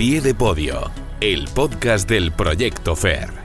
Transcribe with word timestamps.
pie 0.00 0.22
de 0.22 0.32
podio, 0.34 0.90
el 1.20 1.46
podcast 1.48 2.08
del 2.08 2.32
Proyecto 2.32 2.96
FER. 2.96 3.39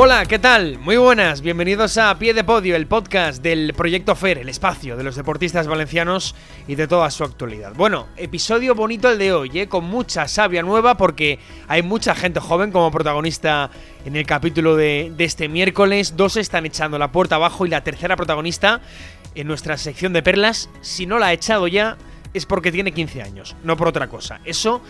Hola, 0.00 0.26
¿qué 0.26 0.38
tal? 0.38 0.78
Muy 0.78 0.96
buenas, 0.96 1.40
bienvenidos 1.40 1.98
a 1.98 2.16
Pie 2.20 2.32
de 2.32 2.44
Podio, 2.44 2.76
el 2.76 2.86
podcast 2.86 3.42
del 3.42 3.74
Proyecto 3.74 4.14
FER, 4.14 4.38
el 4.38 4.48
espacio 4.48 4.96
de 4.96 5.02
los 5.02 5.16
deportistas 5.16 5.66
valencianos 5.66 6.36
y 6.68 6.76
de 6.76 6.86
toda 6.86 7.10
su 7.10 7.24
actualidad. 7.24 7.72
Bueno, 7.74 8.06
episodio 8.16 8.76
bonito 8.76 9.10
el 9.10 9.18
de 9.18 9.32
hoy, 9.32 9.58
¿eh? 9.58 9.66
con 9.66 9.86
mucha 9.86 10.28
sabia 10.28 10.62
nueva 10.62 10.96
porque 10.96 11.40
hay 11.66 11.82
mucha 11.82 12.14
gente 12.14 12.38
joven 12.38 12.70
como 12.70 12.92
protagonista 12.92 13.72
en 14.04 14.14
el 14.14 14.24
capítulo 14.24 14.76
de, 14.76 15.12
de 15.16 15.24
este 15.24 15.48
miércoles. 15.48 16.16
Dos 16.16 16.36
están 16.36 16.64
echando 16.64 16.96
la 16.96 17.10
puerta 17.10 17.34
abajo 17.34 17.66
y 17.66 17.68
la 17.68 17.82
tercera 17.82 18.14
protagonista 18.14 18.80
en 19.34 19.48
nuestra 19.48 19.76
sección 19.76 20.12
de 20.12 20.22
perlas, 20.22 20.70
si 20.80 21.06
no 21.06 21.18
la 21.18 21.26
ha 21.26 21.32
echado 21.32 21.66
ya, 21.66 21.98
es 22.34 22.46
porque 22.46 22.72
tiene 22.72 22.92
15 22.92 23.22
años, 23.22 23.56
no 23.64 23.76
por 23.76 23.88
otra 23.88 24.08
cosa. 24.08 24.40
Eso 24.44 24.80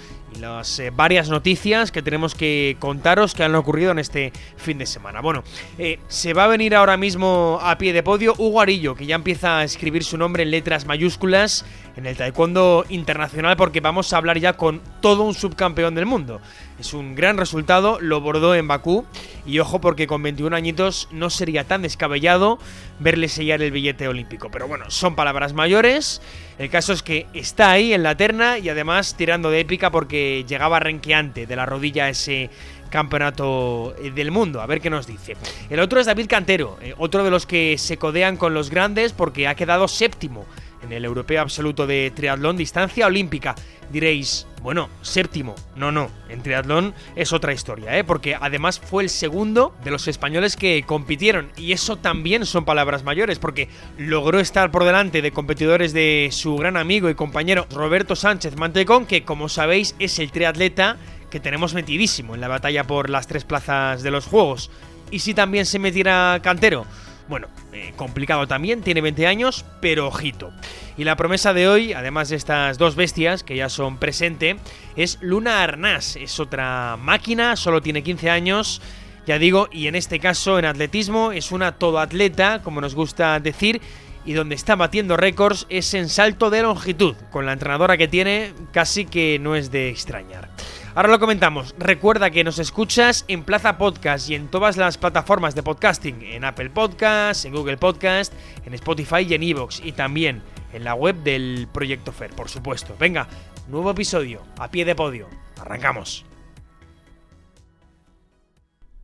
las 0.41 0.79
eh, 0.79 0.91
varias 0.91 1.29
noticias 1.29 1.91
que 1.91 2.03
tenemos 2.03 2.35
que 2.35 2.77
contaros 2.79 3.35
que 3.35 3.45
han 3.45 3.55
ocurrido 3.55 3.91
en 3.91 3.99
este 3.99 4.33
fin 4.57 4.79
de 4.79 4.87
semana. 4.87 5.21
Bueno, 5.21 5.43
eh, 5.79 5.99
se 6.09 6.35
va 6.35 6.45
a 6.45 6.49
venir 6.49 6.75
ahora 6.75 6.97
mismo 6.97 7.59
a 7.63 7.79
pie 7.79 7.93
de 7.93 8.03
podio 8.03 8.35
Hugo 8.39 8.61
Arillo, 8.61 8.95
que 8.95 9.07
ya 9.07 9.15
empieza 9.15 9.59
a 9.59 9.65
escribir 9.65 10.05
su 10.05 10.17
nombre 10.19 10.43
en 10.43 10.51
letras 10.51 10.87
mayúsculas 10.87 11.65
en 11.97 12.07
el 12.07 12.17
taekwondo 12.17 12.85
internacional 12.89 13.57
porque 13.57 13.81
vamos 13.81 14.13
a 14.13 14.19
hablar 14.19 14.39
ya 14.39 14.53
con 14.53 14.81
todo 15.01 15.25
un 15.25 15.35
subcampeón 15.35 15.95
del 15.95 16.07
mundo. 16.07 16.41
Es 16.79 16.95
un 16.95 17.17
gran 17.17 17.39
resultado, 17.39 17.99
lo 18.01 18.21
bordó 18.21 18.55
en 18.55 18.69
Bakú 18.69 19.05
y 19.45 19.59
ojo 19.59 19.81
porque 19.81 20.07
con 20.07 20.23
21 20.23 20.55
añitos 20.55 21.09
no 21.11 21.29
sería 21.29 21.65
tan 21.65 21.83
descabellado 21.83 22.61
verle 23.01 23.29
sellar 23.29 23.63
el 23.63 23.73
billete 23.73 24.07
olímpico. 24.07 24.49
Pero 24.53 24.69
bueno, 24.69 24.85
son 24.89 25.17
palabras 25.17 25.55
mayores. 25.55 26.23
El 26.57 26.71
caso 26.71 26.93
es 26.93 27.03
que 27.03 27.27
está 27.35 27.73
ahí 27.73 27.93
en 27.93 28.05
la 28.05 28.17
terna 28.17 28.59
y 28.59 28.69
además 28.69 29.17
tirando 29.17 29.51
de 29.51 29.61
épica 29.61 29.91
porque 29.91 30.45
llegaba 30.47 30.79
renqueante 30.79 31.47
de 31.47 31.57
la 31.57 31.67
rodilla 31.67 32.09
ese 32.09 32.49
campeonato 32.91 33.95
eh, 33.99 34.13
del 34.13 34.31
mundo. 34.31 34.61
A 34.61 34.67
ver 34.67 34.81
qué 34.81 34.89
nos 34.89 35.07
dice. 35.07 35.37
El 35.71 35.81
otro 35.81 35.99
es 35.99 36.07
David 36.07 36.27
Cantero, 36.29 36.79
eh, 36.81 36.95
otro 36.97 37.25
de 37.25 37.31
los 37.31 37.45
que 37.45 37.77
se 37.77 37.97
codean 37.97 38.37
con 38.37 38.55
los 38.55 38.71
grandes 38.71 39.13
porque 39.13 39.49
ha 39.49 39.57
quedado 39.57 39.89
séptimo 39.89 40.47
en 40.89 40.93
el 40.95 41.05
europeo 41.05 41.43
absoluto 41.43 41.87
de 41.87 42.11
triatlón 42.15 42.57
distancia 42.57 43.07
olímpica. 43.07 43.55
Diréis, 43.93 44.47
bueno, 44.63 44.89
séptimo. 45.03 45.55
No, 45.77 45.93
no, 45.93 46.11
en 46.29 46.43
triatlón 46.43 46.95
es 47.15 47.33
otra 47.33 47.53
historia, 47.53 47.97
¿eh? 47.99 48.05
porque 48.05 48.35
además 48.35 48.81
fue 48.81 49.03
el 49.03 49.11
segundo 49.11 49.75
de 49.85 49.91
los 49.91 50.09
españoles 50.09 50.57
que 50.57 50.83
compitieron. 50.87 51.51
Y 51.57 51.73
eso 51.73 51.97
también 51.97 52.47
son 52.47 52.65
palabras 52.65 53.05
mayores, 53.05 53.39
porque 53.39 53.69
logró 53.99 54.41
estar 54.41 54.71
por 54.71 54.85
delante 54.85 55.23
de 55.23 55.33
competidores 55.33 55.93
de 55.93 56.29
su 56.33 56.57
gran 56.57 56.77
amigo 56.77 57.09
y 57.09 57.15
compañero 57.15 57.67
Roberto 57.71 58.17
Sánchez 58.17 58.57
Mantecón, 58.57 59.07
que 59.07 59.25
como 59.25 59.49
sabéis 59.49 59.95
es 59.99 60.19
el 60.19 60.33
triatleta 60.33 60.97
que 61.31 61.41
tenemos 61.41 61.75
metidísimo 61.75 62.35
en 62.35 62.41
la 62.41 62.49
batalla 62.49 62.85
por 62.85 63.11
las 63.11 63.27
tres 63.27 63.45
plazas 63.45 64.03
de 64.03 64.11
los 64.11 64.27
Juegos. 64.27 64.71
¿Y 65.11 65.21
si 65.21 65.35
también 65.35 65.67
se 65.67 65.79
metiera 65.79 66.41
Cantero? 66.43 66.87
Bueno, 67.29 67.49
eh, 67.73 67.93
complicado 67.97 68.47
también, 68.47 68.81
tiene 68.81 69.03
20 69.03 69.27
años, 69.27 69.65
pero 69.81 70.07
ojito. 70.07 70.51
Y 70.97 71.05
la 71.05 71.17
promesa 71.17 71.53
de 71.53 71.69
hoy, 71.69 71.93
además 71.93 72.31
de 72.31 72.37
estas 72.37 72.79
dos 72.79 72.97
bestias 72.97 73.43
que 73.43 73.57
ya 73.57 73.69
son 73.69 73.99
presente, 73.99 74.57
es 74.97 75.19
Luna 75.21 75.63
Arnaz. 75.63 76.17
Es 76.17 76.41
otra 76.41 76.97
máquina, 76.97 77.57
solo 77.57 77.83
tiene 77.83 78.03
15 78.03 78.31
años, 78.31 78.81
ya 79.27 79.39
digo, 79.39 79.69
y 79.71 79.89
en 79.89 79.95
este 79.95 80.21
caso 80.21 80.59
en 80.59 80.65
atletismo 80.65 81.33
es 81.33 81.53
una 81.53 81.73
todoatleta, 81.73 82.63
como 82.63 82.81
nos 82.81 82.95
gusta 82.95 83.39
decir, 83.41 83.83
y 84.25 84.33
donde 84.33 84.55
está 84.55 84.75
batiendo 84.75 85.19
récords 85.19 85.67
es 85.69 85.93
en 85.93 86.09
salto 86.09 86.49
de 86.49 86.63
longitud. 86.63 87.15
Con 87.31 87.45
la 87.45 87.53
entrenadora 87.53 87.99
que 87.99 88.09
tiene, 88.09 88.55
casi 88.73 89.05
que 89.05 89.39
no 89.39 89.55
es 89.55 89.71
de 89.71 89.91
extrañar. 89.91 90.49
Ahora 90.99 91.11
lo 91.11 91.21
comentamos. 91.21 91.77
Recuerda 91.79 92.33
que 92.33 92.43
nos 92.43 92.59
escuchas 92.59 93.25
en 93.29 93.45
Plaza 93.45 93.79
Podcast 93.79 94.29
y 94.29 94.35
en 94.35 94.49
todas 94.49 94.77
las 94.77 94.99
plataformas 94.99 95.55
de 95.55 95.63
podcasting, 95.63 96.23
en 96.23 96.43
Apple 96.43 96.71
Podcast, 96.71 97.45
en 97.45 97.53
Google 97.53 97.77
Podcast, 97.77 98.33
en 98.67 98.75
Spotify 98.75 99.21
y 99.21 99.35
en 99.35 99.45
Evox 99.45 99.81
y 99.85 99.93
también 99.93 100.43
en 100.73 100.83
la 100.83 100.95
web 100.95 101.15
del 101.23 101.69
Proyecto 101.73 102.11
FER, 102.11 102.33
por 102.33 102.49
supuesto. 102.49 102.97
Venga, 102.99 103.29
nuevo 103.69 103.93
episodio, 103.93 104.43
a 104.59 104.73
pie 104.73 104.85
de 104.85 104.97
podio. 104.97 105.29
Arrancamos. 105.61 106.25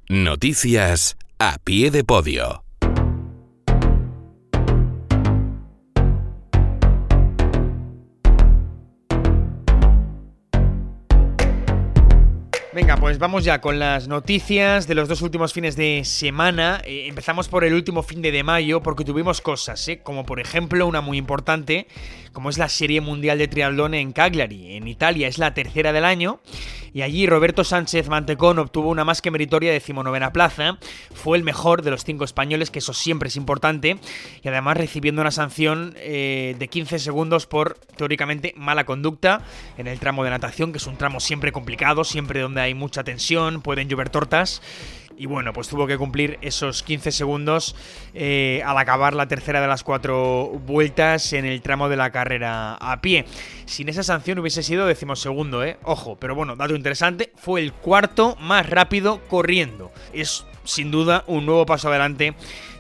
Noticias 0.09 1.16
a 1.38 1.59
pie 1.62 1.93
de 1.93 2.03
podio. 2.03 2.64
Pues 13.05 13.19
vamos 13.19 13.45
ya 13.45 13.61
con 13.61 13.79
las 13.79 14.09
noticias 14.09 14.89
de 14.89 14.95
los 14.95 15.11
dos 15.11 15.21
últimos 15.21 15.53
fines 15.53 15.77
de 15.77 16.07
semana. 16.07 16.81
Eh, 16.87 17.05
empezamos 17.07 17.49
por 17.49 17.63
el 17.63 17.75
último 17.75 18.03
fin 18.03 18.23
de, 18.23 18.33
de 18.33 18.43
mayo 18.43 18.83
porque 18.83 19.05
tuvimos 19.05 19.43
cosas, 19.43 19.87
¿eh? 19.89 20.01
como 20.03 20.25
por 20.25 20.41
ejemplo 20.41 20.87
una 20.87 21.03
muy 21.03 21.19
importante, 21.19 21.87
como 22.34 22.50
es 22.50 22.59
la 22.59 22.69
Serie 22.69 23.00
Mundial 23.00 23.39
de 23.39 23.49
Triatlón 23.49 23.95
en 23.95 24.12
Cagliari, 24.12 24.77
en 24.77 24.87
Italia. 24.87 25.28
Es 25.28 25.39
la 25.39 25.55
tercera 25.55 25.95
del 25.95 26.05
año 26.05 26.41
y 26.95 27.03
allí 27.03 27.27
Roberto 27.27 27.65
Sánchez 27.65 28.09
Mantecón 28.09 28.61
obtuvo 28.61 28.89
una 28.89 29.05
más 29.05 29.21
que 29.21 29.33
meritoria 29.33 29.72
decimonovena 29.72 30.33
plaza. 30.33 30.78
Fue 31.12 31.37
el 31.37 31.43
mejor 31.43 31.83
de 31.83 31.91
los 31.91 32.05
cinco 32.05 32.25
españoles, 32.25 32.71
que 32.71 32.78
eso 32.78 32.94
siempre 32.94 33.28
es 33.28 33.37
importante, 33.37 33.99
y 34.43 34.49
además 34.49 34.77
recibiendo 34.77 35.21
una 35.21 35.33
sanción 35.33 35.94
eh, 35.97 36.55
de 36.56 36.69
15 36.69 37.00
segundos 37.00 37.47
por 37.47 37.75
teóricamente 37.97 38.55
mala 38.56 38.87
conducta 38.87 39.43
en 39.77 39.89
el 39.89 39.99
tramo 39.99 40.23
de 40.23 40.31
natación, 40.31 40.71
que 40.71 40.78
es 40.78 40.87
un 40.87 40.97
tramo 40.97 41.19
siempre 41.19 41.50
complicado, 41.50 42.05
siempre 42.05 42.41
donde 42.41 42.61
hay 42.61 42.75
mucha 42.75 43.03
tensión, 43.03 43.61
pueden 43.61 43.89
llover 43.89 44.11
tortas. 44.11 44.62
Y 45.17 45.27
bueno, 45.27 45.53
pues 45.53 45.69
tuvo 45.69 45.87
que 45.87 45.97
cumplir 45.97 46.39
esos 46.43 46.83
15 46.83 47.13
segundos 47.13 47.77
eh, 48.15 48.63
al 48.65 48.79
acabar 48.79 49.15
la 49.15 49.29
tercera 49.29 49.61
de 49.61 49.69
las 49.69 49.85
cuatro 49.85 50.47
vueltas 50.67 51.33
en 51.33 51.45
el 51.45 51.63
tramo 51.63 51.89
de 51.89 51.97
la 51.97 52.11
carrera 52.11 52.75
a 52.75 53.01
pie. 53.01 53.25
Sin 53.67 53.89
esa 53.89 54.03
sanción 54.03 54.39
hubiese 54.39 54.63
sido 54.63 54.87
decimosegundo, 54.87 55.65
¿eh? 55.65 55.79
Ojo, 55.85 56.17
pero 56.17 56.35
bueno, 56.35 56.57
dato 56.57 56.75
interesante, 56.75 57.33
fue 57.37 57.61
el 57.61 57.73
cuarto 57.73 58.37
más 58.41 58.69
rápido 58.69 59.21
corriendo. 59.29 59.93
Es 60.13 60.45
sin 60.65 60.91
duda 60.91 61.25
un 61.27 61.47
nuevo 61.47 61.67
paso 61.67 61.89
adelante 61.89 62.35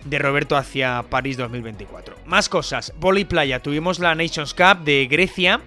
de 0.04 0.18
Roberto 0.18 0.56
hacia 0.56 1.04
París 1.08 1.36
2024. 1.36 2.16
Más 2.26 2.48
cosas, 2.48 2.92
Volley 2.98 3.24
Playa, 3.24 3.60
tuvimos 3.60 3.98
la 3.98 4.14
Nations 4.14 4.54
Cup 4.54 4.84
de 4.84 5.06
Grecia 5.06 5.60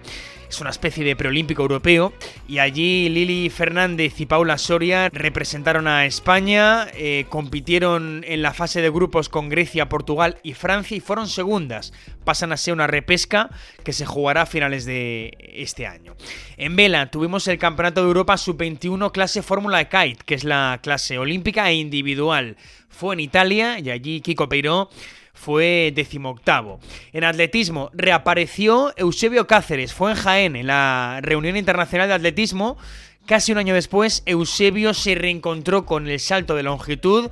es 0.48 0.60
una 0.60 0.70
especie 0.70 1.04
de 1.04 1.16
preolímpico 1.16 1.62
europeo. 1.62 2.12
Y 2.46 2.58
allí 2.58 3.08
Lili 3.08 3.50
Fernández 3.50 4.20
y 4.20 4.26
Paula 4.26 4.58
Soria 4.58 5.08
representaron 5.10 5.86
a 5.86 6.06
España, 6.06 6.88
eh, 6.94 7.26
compitieron 7.28 8.24
en 8.26 8.42
la 8.42 8.54
fase 8.54 8.80
de 8.80 8.90
grupos 8.90 9.28
con 9.28 9.48
Grecia, 9.48 9.88
Portugal 9.88 10.38
y 10.42 10.54
Francia 10.54 10.96
y 10.96 11.00
fueron 11.00 11.28
segundas. 11.28 11.92
Pasan 12.24 12.52
a 12.52 12.56
ser 12.56 12.74
una 12.74 12.86
repesca 12.86 13.50
que 13.84 13.92
se 13.92 14.06
jugará 14.06 14.42
a 14.42 14.46
finales 14.46 14.84
de 14.84 15.36
este 15.54 15.86
año. 15.86 16.16
En 16.56 16.76
vela 16.76 17.10
tuvimos 17.10 17.46
el 17.48 17.58
Campeonato 17.58 18.02
de 18.02 18.08
Europa 18.08 18.36
Sub-21 18.36 19.12
clase 19.12 19.42
Fórmula 19.42 19.88
Kite, 19.88 20.24
que 20.24 20.34
es 20.34 20.44
la 20.44 20.80
clase 20.82 21.18
olímpica 21.18 21.68
e 21.70 21.74
individual. 21.74 22.56
Fue 22.88 23.14
en 23.14 23.20
Italia 23.20 23.78
y 23.78 23.90
allí 23.90 24.20
Kiko 24.20 24.48
Peiró 24.48 24.90
fue 25.38 25.92
decimoctavo. 25.94 26.80
En 27.12 27.24
atletismo 27.24 27.90
reapareció 27.94 28.92
Eusebio 28.96 29.46
Cáceres, 29.46 29.94
fue 29.94 30.10
en 30.10 30.16
Jaén, 30.16 30.56
en 30.56 30.66
la 30.66 31.20
reunión 31.22 31.56
internacional 31.56 32.08
de 32.08 32.14
atletismo. 32.14 32.76
Casi 33.24 33.52
un 33.52 33.58
año 33.58 33.74
después, 33.74 34.22
Eusebio 34.26 34.94
se 34.94 35.14
reencontró 35.14 35.86
con 35.86 36.08
el 36.08 36.18
salto 36.18 36.56
de 36.56 36.64
longitud 36.64 37.30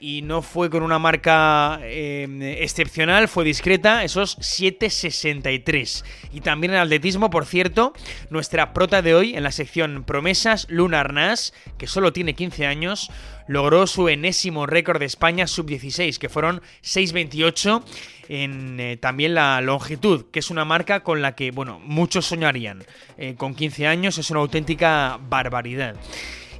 y 0.00 0.22
no 0.22 0.42
fue 0.42 0.70
con 0.70 0.82
una 0.82 0.98
marca 0.98 1.78
eh, 1.82 2.56
excepcional, 2.60 3.28
fue 3.28 3.44
discreta, 3.44 4.02
esos 4.02 4.38
7.63. 4.38 6.04
Y 6.32 6.40
también 6.40 6.72
en 6.72 6.80
atletismo, 6.80 7.30
por 7.30 7.44
cierto, 7.44 7.92
nuestra 8.30 8.72
prota 8.72 9.02
de 9.02 9.14
hoy 9.14 9.34
en 9.34 9.42
la 9.42 9.52
sección 9.52 10.04
promesas, 10.04 10.66
Luna 10.70 11.00
Arnaz, 11.00 11.52
que 11.76 11.86
solo 11.86 12.12
tiene 12.12 12.34
15 12.34 12.66
años, 12.66 13.10
logró 13.46 13.86
su 13.86 14.08
enésimo 14.08 14.64
récord 14.64 15.00
de 15.00 15.06
España 15.06 15.46
sub-16, 15.46 16.18
que 16.18 16.28
fueron 16.28 16.62
6.28 16.82 17.82
en 18.28 18.80
eh, 18.80 18.96
también 18.96 19.34
la 19.34 19.60
longitud, 19.60 20.26
que 20.30 20.38
es 20.38 20.50
una 20.50 20.64
marca 20.64 21.00
con 21.00 21.20
la 21.20 21.34
que, 21.34 21.50
bueno, 21.50 21.80
muchos 21.80 22.26
soñarían. 22.26 22.84
Eh, 23.18 23.34
con 23.36 23.54
15 23.54 23.86
años 23.86 24.18
es 24.18 24.30
una 24.30 24.40
auténtica 24.40 25.18
barbaridad. 25.28 25.96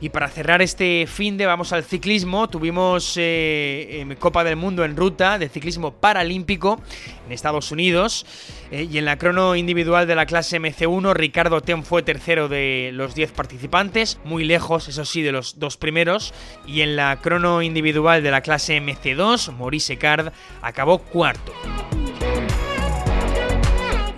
Y 0.00 0.08
para 0.08 0.28
cerrar 0.28 0.62
este 0.62 1.06
fin 1.06 1.36
de 1.36 1.44
vamos 1.44 1.74
al 1.74 1.84
ciclismo. 1.84 2.48
Tuvimos 2.48 3.14
eh, 3.16 4.16
Copa 4.18 4.44
del 4.44 4.56
Mundo 4.56 4.84
en 4.84 4.96
ruta 4.96 5.38
de 5.38 5.50
ciclismo 5.50 5.92
paralímpico 5.92 6.80
en 7.26 7.32
Estados 7.32 7.70
Unidos. 7.70 8.24
Eh, 8.70 8.88
y 8.90 8.96
en 8.96 9.04
la 9.04 9.18
crono 9.18 9.56
individual 9.56 10.06
de 10.06 10.14
la 10.14 10.24
clase 10.24 10.58
MC1, 10.58 11.12
Ricardo 11.12 11.60
Ten 11.60 11.84
fue 11.84 12.02
tercero 12.02 12.48
de 12.48 12.90
los 12.94 13.14
10 13.14 13.32
participantes, 13.32 14.18
muy 14.24 14.44
lejos, 14.44 14.88
eso 14.88 15.04
sí, 15.04 15.20
de 15.20 15.32
los 15.32 15.58
dos 15.58 15.76
primeros. 15.76 16.32
Y 16.66 16.80
en 16.80 16.96
la 16.96 17.20
crono 17.20 17.60
individual 17.60 18.22
de 18.22 18.30
la 18.30 18.40
clase 18.40 18.80
MC2, 18.80 19.52
Maurice 19.52 19.98
Card 19.98 20.32
acabó 20.62 20.98
cuarto. 20.98 21.52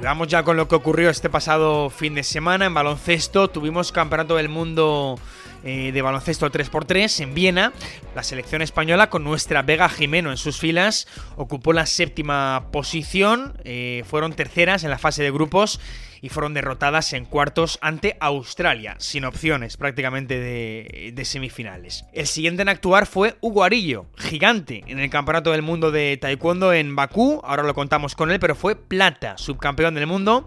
vamos 0.03 0.29
ya 0.29 0.43
con 0.43 0.57
lo 0.57 0.69
que 0.69 0.75
ocurrió 0.75 1.11
este 1.11 1.31
pasado 1.31 1.89
fin 1.91 2.15
de 2.15 2.23
semana 2.23 2.67
en 2.67 2.75
baloncesto. 2.75 3.49
Tuvimos 3.49 3.91
Campeonato 3.93 4.37
del 4.37 4.49
Mundo 4.49 5.17
eh, 5.65 5.93
de 5.93 6.03
baloncesto 6.03 6.51
3x3 6.51 7.23
en 7.23 7.35
Viena. 7.35 7.73
La 8.15 8.23
selección 8.23 8.63
española, 8.63 9.11
con 9.11 9.25
nuestra 9.25 9.63
Vega 9.63 9.89
Jimeno 9.89 10.31
en 10.31 10.37
sus 10.37 10.59
filas, 10.59 11.07
ocupó 11.37 11.73
la 11.73 11.87
séptima 11.87 12.69
posición. 12.73 13.55
Eh, 13.65 14.05
fueron 14.07 14.33
terceras 14.35 14.85
en 14.85 14.91
la 14.91 14.99
fase 14.99 15.23
de 15.23 15.31
grupos 15.31 15.81
y 16.23 16.29
fueron 16.29 16.55
derrotadas 16.55 17.13
en 17.13 17.25
cuartos 17.25 17.79
ante 17.83 18.17
Australia, 18.21 18.95
sin 18.99 19.25
opciones 19.25 19.77
prácticamente 19.77 20.39
de, 20.39 21.25
semifinales. 21.25 22.05
El 22.13 22.27
siguiente 22.27 22.63
en 22.63 22.69
actuar 22.69 23.07
fue 23.07 23.37
Hugo 23.41 23.65
Arillo, 23.65 24.07
gigante 24.17 24.85
en 24.87 25.01
el 25.01 25.11
Campeonato 25.11 25.51
del 25.51 25.63
Mundo 25.63 25.91
de 25.91 26.17
Taekwondo 26.17 26.73
en 26.73 26.95
Bakú, 26.95 27.41
ahora 27.45 27.65
lo 27.65 27.75
contamos 27.75 28.15
con 28.15 28.31
él, 28.31 28.39
pero 28.39 28.55
fue 28.55 28.77
plata, 28.77 29.37
subcampeón 29.37 29.95
del 29.95 30.07
mundo 30.07 30.47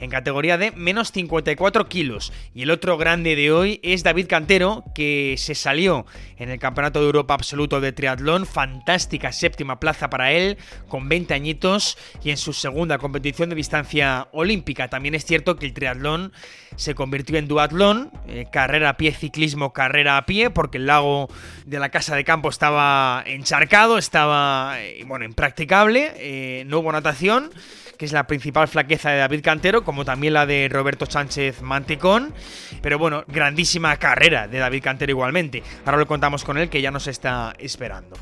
en 0.00 0.10
categoría 0.10 0.58
de 0.58 0.72
menos 0.72 1.12
54 1.12 1.88
kilos. 1.88 2.32
Y 2.54 2.62
el 2.62 2.70
otro 2.70 2.96
grande 2.96 3.36
de 3.36 3.52
hoy 3.52 3.80
es 3.82 4.02
David 4.02 4.26
Cantero, 4.28 4.84
que 4.94 5.34
se 5.38 5.54
salió 5.54 6.06
en 6.36 6.50
el 6.50 6.58
Campeonato 6.58 7.00
de 7.00 7.06
Europa 7.06 7.34
Absoluto 7.34 7.80
de 7.80 7.92
Triatlón, 7.92 8.46
fantástica 8.46 9.32
séptima 9.32 9.80
plaza 9.80 10.10
para 10.10 10.32
él, 10.32 10.58
con 10.88 11.08
20 11.08 11.34
añitos 11.34 11.98
y 12.22 12.30
en 12.30 12.36
su 12.36 12.52
segunda 12.52 12.98
competición 12.98 13.48
de 13.48 13.56
distancia 13.56 14.28
olímpica. 14.32 14.88
También 14.88 15.14
es 15.14 15.24
cierto 15.24 15.56
que 15.56 15.66
el 15.66 15.72
triatlón 15.72 16.32
se 16.76 16.94
convirtió 16.94 17.38
en 17.38 17.48
duatlón, 17.48 18.10
eh, 18.28 18.46
carrera 18.50 18.90
a 18.90 18.96
pie, 18.96 19.12
ciclismo, 19.12 19.72
carrera 19.72 20.16
a 20.18 20.26
pie, 20.26 20.50
porque 20.50 20.78
el 20.78 20.86
lago 20.86 21.28
de 21.64 21.78
la 21.78 21.88
casa 21.88 22.14
de 22.14 22.24
campo 22.24 22.48
estaba 22.48 23.22
encharcado, 23.26 23.98
estaba, 23.98 24.80
eh, 24.80 25.04
bueno, 25.06 25.24
impracticable, 25.24 26.12
eh, 26.16 26.64
no 26.66 26.80
hubo 26.80 26.92
natación 26.92 27.50
que 27.96 28.04
es 28.04 28.12
la 28.12 28.26
principal 28.26 28.68
flaqueza 28.68 29.10
de 29.10 29.18
David 29.18 29.42
Cantero, 29.42 29.84
como 29.84 30.04
también 30.04 30.34
la 30.34 30.46
de 30.46 30.68
Roberto 30.70 31.06
Sánchez 31.06 31.62
Manticón. 31.62 32.34
Pero 32.82 32.98
bueno, 32.98 33.24
grandísima 33.28 33.96
carrera 33.96 34.48
de 34.48 34.58
David 34.58 34.82
Cantero 34.82 35.10
igualmente. 35.10 35.62
Ahora 35.84 35.98
lo 35.98 36.06
contamos 36.06 36.44
con 36.44 36.58
él, 36.58 36.68
que 36.68 36.82
ya 36.82 36.90
nos 36.90 37.06
está 37.06 37.54
esperando. 37.58 38.16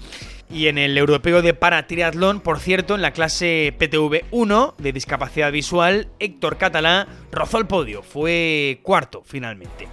Y 0.50 0.68
en 0.68 0.78
el 0.78 0.96
europeo 0.96 1.42
de 1.42 1.54
para 1.54 1.86
triatlón, 1.86 2.40
por 2.40 2.60
cierto, 2.60 2.94
en 2.94 3.02
la 3.02 3.12
clase 3.12 3.74
PTV 3.78 4.24
1 4.30 4.74
de 4.78 4.92
discapacidad 4.92 5.50
visual, 5.50 6.08
Héctor 6.18 6.58
Catalá 6.58 7.08
rozó 7.32 7.58
el 7.58 7.66
podio, 7.66 8.02
fue 8.02 8.80
cuarto 8.82 9.22
finalmente. 9.24 9.88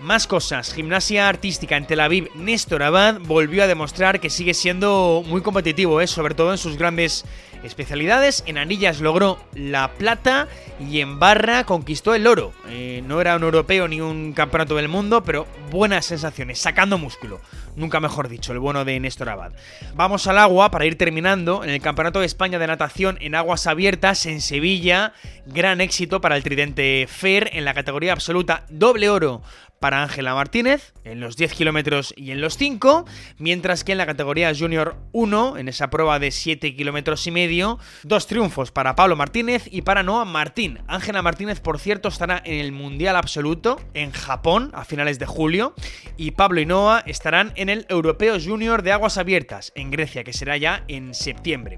Más 0.00 0.26
cosas, 0.26 0.74
gimnasia 0.74 1.30
artística 1.30 1.78
en 1.78 1.86
Tel 1.86 2.00
Aviv, 2.00 2.28
Néstor 2.34 2.82
Abad 2.82 3.20
volvió 3.20 3.64
a 3.64 3.66
demostrar 3.66 4.20
que 4.20 4.28
sigue 4.28 4.52
siendo 4.52 5.24
muy 5.26 5.40
competitivo, 5.40 6.00
¿eh? 6.02 6.06
sobre 6.06 6.34
todo 6.34 6.52
en 6.52 6.58
sus 6.58 6.76
grandes 6.76 7.24
especialidades. 7.64 8.44
En 8.46 8.58
anillas 8.58 9.00
logró 9.00 9.38
la 9.54 9.92
plata 9.92 10.48
y 10.78 11.00
en 11.00 11.18
barra 11.18 11.64
conquistó 11.64 12.14
el 12.14 12.26
oro. 12.26 12.52
Eh, 12.68 13.02
no 13.06 13.20
era 13.20 13.36
un 13.36 13.42
europeo 13.42 13.88
ni 13.88 14.00
un 14.00 14.32
campeonato 14.32 14.76
del 14.76 14.88
mundo, 14.88 15.24
pero 15.24 15.46
buenas 15.70 16.06
sensaciones, 16.06 16.58
sacando 16.58 16.98
músculo. 16.98 17.40
Nunca 17.76 17.98
mejor 17.98 18.28
dicho, 18.28 18.52
el 18.52 18.60
bueno 18.60 18.84
de 18.84 19.00
Néstor 19.00 19.28
Abad. 19.28 19.52
Vamos 19.94 20.26
al 20.26 20.38
agua 20.38 20.70
para 20.70 20.86
ir 20.86 20.96
terminando. 20.96 21.64
En 21.64 21.70
el 21.70 21.80
Campeonato 21.80 22.20
de 22.20 22.26
España 22.26 22.58
de 22.58 22.66
Natación 22.66 23.18
en 23.20 23.34
aguas 23.34 23.66
abiertas 23.66 24.26
en 24.26 24.40
Sevilla, 24.40 25.12
gran 25.46 25.80
éxito 25.80 26.20
para 26.20 26.36
el 26.36 26.44
tridente 26.44 27.06
Fer 27.08 27.50
en 27.52 27.64
la 27.64 27.74
categoría 27.74 28.12
absoluta, 28.12 28.64
doble 28.68 29.10
oro 29.10 29.42
para 29.80 30.02
Ángela 30.02 30.34
Martínez 30.34 30.94
en 31.04 31.20
los 31.20 31.36
10 31.36 31.52
kilómetros 31.52 32.14
y 32.16 32.30
en 32.30 32.40
los 32.40 32.56
5, 32.56 33.04
mientras 33.38 33.84
que 33.84 33.92
en 33.92 33.98
la 33.98 34.06
categoría 34.06 34.52
Junior 34.56 34.96
1, 35.12 35.58
en 35.58 35.68
esa 35.68 35.90
prueba 35.90 36.18
de 36.18 36.30
7 36.30 36.74
kilómetros 36.74 37.26
y 37.26 37.30
medio, 37.30 37.78
dos 38.02 38.26
triunfos 38.26 38.70
para 38.70 38.94
Pablo 38.94 39.16
Martínez 39.16 39.68
y 39.70 39.82
para 39.82 40.02
Noah 40.02 40.24
Martín. 40.24 40.78
Ángela 40.86 41.22
Martínez, 41.22 41.60
por 41.60 41.78
cierto, 41.78 42.08
estará 42.08 42.42
en 42.44 42.60
el 42.60 42.72
Mundial 42.72 43.16
Absoluto 43.16 43.80
en 43.94 44.12
Japón 44.12 44.70
a 44.74 44.84
finales 44.84 45.18
de 45.18 45.26
julio 45.26 45.74
y 46.16 46.32
Pablo 46.32 46.60
y 46.60 46.66
Noah 46.66 47.02
estarán 47.06 47.52
en 47.56 47.68
el 47.68 47.86
Europeo 47.88 48.38
Junior 48.40 48.82
de 48.82 48.92
Aguas 48.92 49.18
Abiertas 49.18 49.72
en 49.74 49.90
Grecia, 49.90 50.24
que 50.24 50.32
será 50.32 50.56
ya 50.56 50.84
en 50.88 51.14
septiembre. 51.14 51.76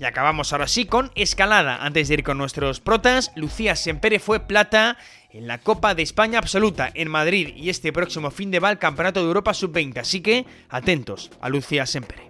Y 0.00 0.04
acabamos 0.04 0.52
ahora 0.52 0.68
sí 0.68 0.86
con 0.86 1.10
escalada. 1.14 1.84
Antes 1.84 2.08
de 2.08 2.14
ir 2.14 2.22
con 2.22 2.38
nuestros 2.38 2.80
protas, 2.80 3.32
Lucía 3.36 3.76
Sempere 3.76 4.18
fue 4.18 4.40
plata 4.40 4.96
en 5.32 5.46
la 5.46 5.58
Copa 5.58 5.94
de 5.94 6.02
España 6.02 6.38
Absoluta 6.38 6.90
en 6.94 7.10
Madrid 7.10 7.54
y 7.56 7.70
este 7.70 7.92
próximo 7.92 8.30
fin 8.30 8.50
de 8.50 8.60
va 8.60 8.70
el 8.70 8.78
Campeonato 8.78 9.20
de 9.20 9.26
Europa 9.26 9.54
Sub-20. 9.54 9.98
Así 9.98 10.20
que 10.20 10.44
atentos 10.68 11.30
a 11.40 11.48
Lucía 11.48 11.86
Sempere. 11.86 12.28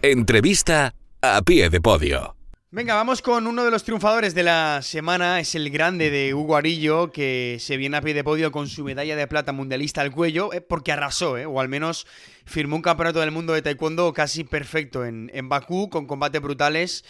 Entrevista 0.00 0.94
a 1.20 1.42
pie 1.42 1.70
de 1.70 1.80
podio. 1.80 2.36
Venga, 2.74 2.94
vamos 2.94 3.20
con 3.20 3.46
uno 3.46 3.66
de 3.66 3.70
los 3.70 3.84
triunfadores 3.84 4.34
de 4.34 4.42
la 4.42 4.80
semana, 4.80 5.40
es 5.40 5.54
el 5.54 5.68
grande 5.68 6.08
de 6.08 6.32
Hugo 6.32 6.56
Arillo, 6.56 7.12
que 7.12 7.58
se 7.60 7.76
viene 7.76 7.98
a 7.98 8.00
pie 8.00 8.14
de 8.14 8.24
podio 8.24 8.50
con 8.50 8.66
su 8.66 8.82
medalla 8.82 9.14
de 9.14 9.26
plata 9.26 9.52
mundialista 9.52 10.00
al 10.00 10.10
cuello, 10.10 10.54
eh, 10.54 10.62
porque 10.62 10.90
arrasó, 10.90 11.36
eh, 11.36 11.44
o 11.44 11.60
al 11.60 11.68
menos 11.68 12.06
firmó 12.44 12.76
un 12.76 12.82
campeonato 12.82 13.20
del 13.20 13.30
mundo 13.30 13.52
de 13.52 13.62
taekwondo 13.62 14.12
casi 14.12 14.44
perfecto 14.44 15.04
en, 15.04 15.30
en 15.34 15.48
Bakú, 15.48 15.88
con 15.88 16.06
combates 16.06 16.40
brutales 16.40 17.04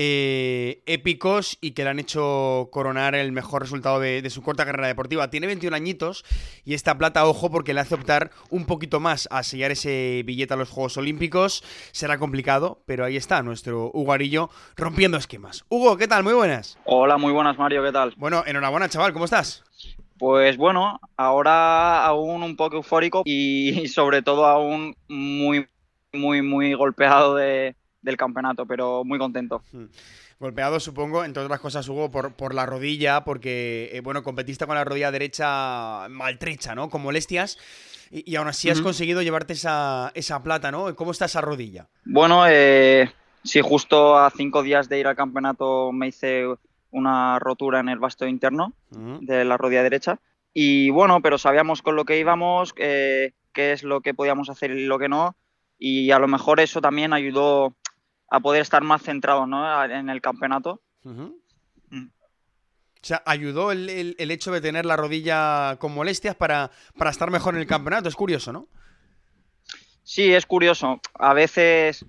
eh, 0.00 0.82
épicos 0.86 1.58
y 1.60 1.72
que 1.72 1.82
le 1.82 1.90
han 1.90 1.98
hecho 1.98 2.68
coronar 2.70 3.16
el 3.16 3.32
mejor 3.32 3.62
resultado 3.62 3.98
de, 3.98 4.28
su 4.30 4.42
corta 4.42 4.64
carrera 4.64 4.86
deportiva. 4.86 5.28
Tiene 5.28 5.48
21 5.48 5.74
añitos 5.74 6.24
y 6.64 6.74
esta 6.74 6.96
plata, 6.96 7.26
ojo, 7.26 7.50
porque 7.50 7.74
le 7.74 7.80
hace 7.80 7.96
optar 7.96 8.30
un 8.50 8.64
poquito 8.64 9.00
más 9.00 9.28
a 9.32 9.42
sellar 9.42 9.72
ese 9.72 10.22
billete 10.24 10.54
a 10.54 10.56
los 10.56 10.68
Juegos 10.68 10.96
Olímpicos. 10.98 11.64
Será 11.90 12.16
complicado, 12.18 12.80
pero 12.86 13.04
ahí 13.04 13.16
está 13.16 13.42
nuestro 13.42 13.90
Hugo 13.92 14.12
Arillo 14.12 14.50
rompiendo 14.76 15.16
esquemas. 15.16 15.64
Hugo, 15.68 15.96
¿qué 15.96 16.06
tal? 16.06 16.22
Muy 16.22 16.34
buenas. 16.34 16.78
Hola, 16.84 17.18
muy 17.18 17.32
buenas, 17.32 17.58
Mario, 17.58 17.82
¿qué 17.82 17.90
tal? 17.90 18.14
Bueno, 18.16 18.44
enhorabuena, 18.46 18.88
chaval, 18.88 19.12
¿cómo 19.12 19.24
estás? 19.24 19.64
Pues 20.18 20.56
bueno, 20.56 21.00
ahora 21.16 22.04
aún 22.04 22.42
un 22.42 22.56
poco 22.56 22.76
eufórico 22.76 23.22
y 23.26 23.88
sobre 23.88 24.22
todo 24.22 24.46
aún 24.46 24.96
muy, 25.08 25.68
muy, 26.12 26.42
muy 26.42 26.74
golpeado 26.74 27.34
de, 27.34 27.76
del 28.02 28.16
campeonato, 28.16 28.66
pero 28.66 29.04
muy 29.04 29.18
contento. 29.18 29.62
Hmm. 29.72 29.86
Golpeado, 30.40 30.78
supongo, 30.78 31.24
entre 31.24 31.42
otras 31.42 31.58
cosas, 31.58 31.88
Hugo, 31.88 32.12
por, 32.12 32.32
por 32.34 32.54
la 32.54 32.64
rodilla, 32.64 33.24
porque, 33.24 33.90
eh, 33.92 34.00
bueno, 34.00 34.22
competiste 34.22 34.66
con 34.66 34.76
la 34.76 34.84
rodilla 34.84 35.10
derecha 35.10 36.08
maltrecha, 36.08 36.76
¿no? 36.76 36.88
Con 36.90 37.02
molestias. 37.02 37.58
Y, 38.10 38.36
aún 38.36 38.48
así 38.48 38.70
has 38.70 38.80
conseguido 38.80 39.20
llevarte 39.20 39.52
esa, 39.52 40.12
esa, 40.14 40.42
plata, 40.42 40.70
¿no? 40.70 40.94
¿Cómo 40.94 41.10
está 41.10 41.26
esa 41.26 41.42
rodilla? 41.42 41.88
Bueno, 42.04 42.46
eh, 42.48 43.12
sí, 43.42 43.60
justo 43.60 44.16
a 44.16 44.30
cinco 44.30 44.62
días 44.62 44.88
de 44.88 45.00
ir 45.00 45.06
al 45.08 45.16
campeonato 45.16 45.92
me 45.92 46.08
hice 46.08 46.46
una 46.90 47.38
rotura 47.38 47.80
en 47.80 47.88
el 47.88 47.98
vasto 47.98 48.26
interno 48.26 48.72
de 48.90 49.44
la 49.44 49.56
rodilla 49.56 49.82
derecha. 49.82 50.20
Y 50.52 50.90
bueno, 50.90 51.20
pero 51.22 51.38
sabíamos 51.38 51.82
con 51.82 51.96
lo 51.96 52.04
que 52.04 52.18
íbamos, 52.18 52.74
eh, 52.76 53.32
qué 53.52 53.72
es 53.72 53.82
lo 53.82 54.00
que 54.00 54.14
podíamos 54.14 54.50
hacer 54.50 54.70
y 54.70 54.86
lo 54.86 54.98
que 54.98 55.08
no. 55.08 55.36
Y 55.78 56.10
a 56.10 56.18
lo 56.18 56.26
mejor 56.26 56.60
eso 56.60 56.80
también 56.80 57.12
ayudó 57.12 57.76
a 58.28 58.40
poder 58.40 58.62
estar 58.62 58.82
más 58.82 59.02
centrado 59.02 59.46
¿no? 59.46 59.84
en 59.84 60.08
el 60.08 60.20
campeonato. 60.20 60.80
Mm. 61.02 61.28
O 63.00 63.06
sea, 63.06 63.22
ayudó 63.26 63.70
el, 63.70 64.16
el, 64.18 64.30
hecho 64.32 64.50
de 64.50 64.60
tener 64.60 64.84
la 64.84 64.96
rodilla 64.96 65.76
con 65.78 65.94
molestias 65.94 66.34
para, 66.34 66.72
para 66.96 67.10
estar 67.10 67.30
mejor 67.30 67.54
en 67.54 67.60
el 67.60 67.66
campeonato. 67.66 68.08
Es 68.08 68.16
curioso, 68.16 68.52
¿no? 68.52 68.66
Sí, 70.02 70.34
es 70.34 70.46
curioso. 70.46 71.00
A 71.14 71.32
veces 71.32 72.04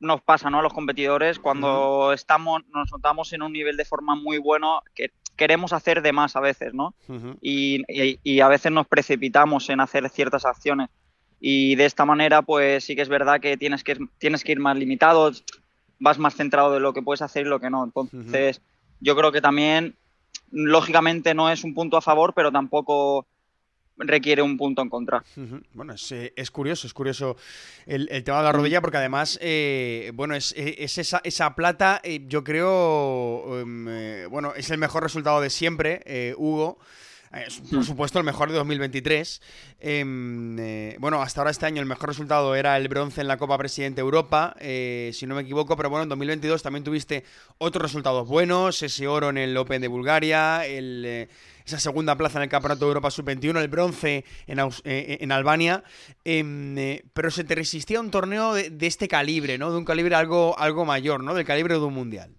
nos 0.00 0.20
pasa, 0.22 0.50
¿no? 0.50 0.60
A 0.60 0.62
los 0.62 0.72
competidores, 0.72 1.38
cuando 1.38 2.12
estamos, 2.12 2.62
nos 2.72 2.90
notamos 2.92 3.32
en 3.32 3.42
un 3.42 3.52
nivel 3.52 3.76
de 3.76 3.84
forma 3.84 4.14
muy 4.14 4.38
bueno, 4.38 4.82
que 4.94 5.12
queremos 5.36 5.72
hacer 5.72 6.02
de 6.02 6.12
más 6.12 6.36
a 6.36 6.40
veces, 6.40 6.74
¿no? 6.74 6.94
y, 7.40 7.84
y, 7.88 8.40
a 8.40 8.48
veces 8.48 8.72
nos 8.72 8.86
precipitamos 8.86 9.70
en 9.70 9.80
hacer 9.80 10.08
ciertas 10.10 10.44
acciones 10.44 10.90
y 11.40 11.76
de 11.76 11.84
esta 11.84 12.04
manera 12.04 12.42
pues 12.42 12.84
sí 12.84 12.96
que 12.96 13.02
es 13.02 13.08
verdad 13.08 13.40
que 13.40 13.56
tienes 13.56 13.84
que, 13.84 13.96
tienes 14.18 14.42
que 14.42 14.52
ir 14.52 14.60
más 14.60 14.76
limitado, 14.76 15.30
vas 16.00 16.18
más 16.18 16.34
centrado 16.34 16.72
de 16.72 16.80
lo 16.80 16.92
que 16.92 17.02
puedes 17.02 17.22
hacer 17.22 17.46
y 17.46 17.48
lo 17.48 17.60
que 17.60 17.70
no. 17.70 17.84
Entonces 17.84 18.60
yo 19.00 19.16
creo 19.16 19.32
que 19.32 19.40
también, 19.40 19.96
lógicamente 20.50 21.34
no 21.34 21.50
es 21.50 21.64
un 21.64 21.74
punto 21.74 21.96
a 21.96 22.02
favor, 22.02 22.34
pero 22.34 22.50
tampoco 22.50 23.26
requiere 24.06 24.42
un 24.42 24.56
punto 24.56 24.82
en 24.82 24.88
contra. 24.88 25.24
Bueno, 25.72 25.94
es, 25.94 26.12
eh, 26.12 26.32
es, 26.36 26.50
curioso, 26.50 26.86
es 26.86 26.94
curioso 26.94 27.36
el, 27.86 28.08
tema 28.24 28.38
de 28.38 28.44
la 28.44 28.52
rodilla 28.52 28.80
porque 28.80 28.98
además, 28.98 29.38
eh, 29.42 30.12
bueno, 30.14 30.34
es, 30.34 30.52
eh, 30.56 30.76
es, 30.78 30.98
esa, 30.98 31.20
esa 31.24 31.54
plata, 31.54 32.00
yo 32.26 32.44
creo, 32.44 33.60
em, 33.60 34.28
bueno, 34.30 34.54
es 34.54 34.70
el 34.70 34.78
mejor 34.78 35.02
resultado 35.02 35.40
de 35.40 35.50
siempre, 35.50 36.34
Hugo. 36.36 36.78
Por 37.70 37.84
supuesto, 37.84 38.18
el 38.18 38.24
mejor 38.24 38.48
de 38.50 38.56
2023. 38.56 39.42
Em, 39.80 40.58
eh, 40.58 40.96
bueno, 40.98 41.20
hasta 41.22 41.40
ahora 41.40 41.50
este 41.50 41.66
año 41.66 41.80
el 41.80 41.86
mejor 41.86 42.08
resultado 42.08 42.54
era 42.54 42.76
el 42.76 42.88
bronce 42.88 43.20
en 43.20 43.28
la 43.28 43.36
Copa 43.36 43.58
Presidente 43.58 44.00
Europa, 44.00 44.56
eh, 44.60 45.10
si 45.12 45.26
no 45.26 45.34
me 45.34 45.42
equivoco, 45.42 45.76
pero 45.76 45.90
bueno, 45.90 46.04
en 46.04 46.08
2022 46.08 46.62
también 46.62 46.84
tuviste 46.84 47.24
otros 47.58 47.82
resultados 47.82 48.26
buenos, 48.26 48.82
ese 48.82 49.06
oro 49.06 49.30
en 49.30 49.38
el 49.38 49.56
Open 49.56 49.80
de 49.80 49.88
Bulgaria, 49.88 50.62
eh, 50.64 51.28
esa 51.64 51.78
segunda 51.78 52.16
plaza 52.16 52.38
en 52.38 52.44
el 52.44 52.48
Campeonato 52.48 52.86
de 52.86 52.88
Europa 52.88 53.10
Sub-21, 53.10 53.60
el 53.60 53.68
bronce 53.68 54.24
en, 54.46 55.32
Albania, 55.32 55.84
em, 56.24 57.00
pero 57.12 57.30
se 57.30 57.44
te 57.44 57.54
resistía 57.54 58.00
un 58.00 58.10
torneo 58.10 58.54
de, 58.54 58.70
de, 58.70 58.86
este 58.86 59.06
calibre, 59.06 59.58
¿no? 59.58 59.70
De 59.70 59.76
un 59.76 59.84
calibre 59.84 60.14
algo, 60.14 60.58
algo 60.58 60.86
mayor, 60.86 61.22
¿no? 61.22 61.34
Del 61.34 61.44
calibre 61.44 61.74
de 61.74 61.80
un 61.80 61.92
mundial. 61.92 62.37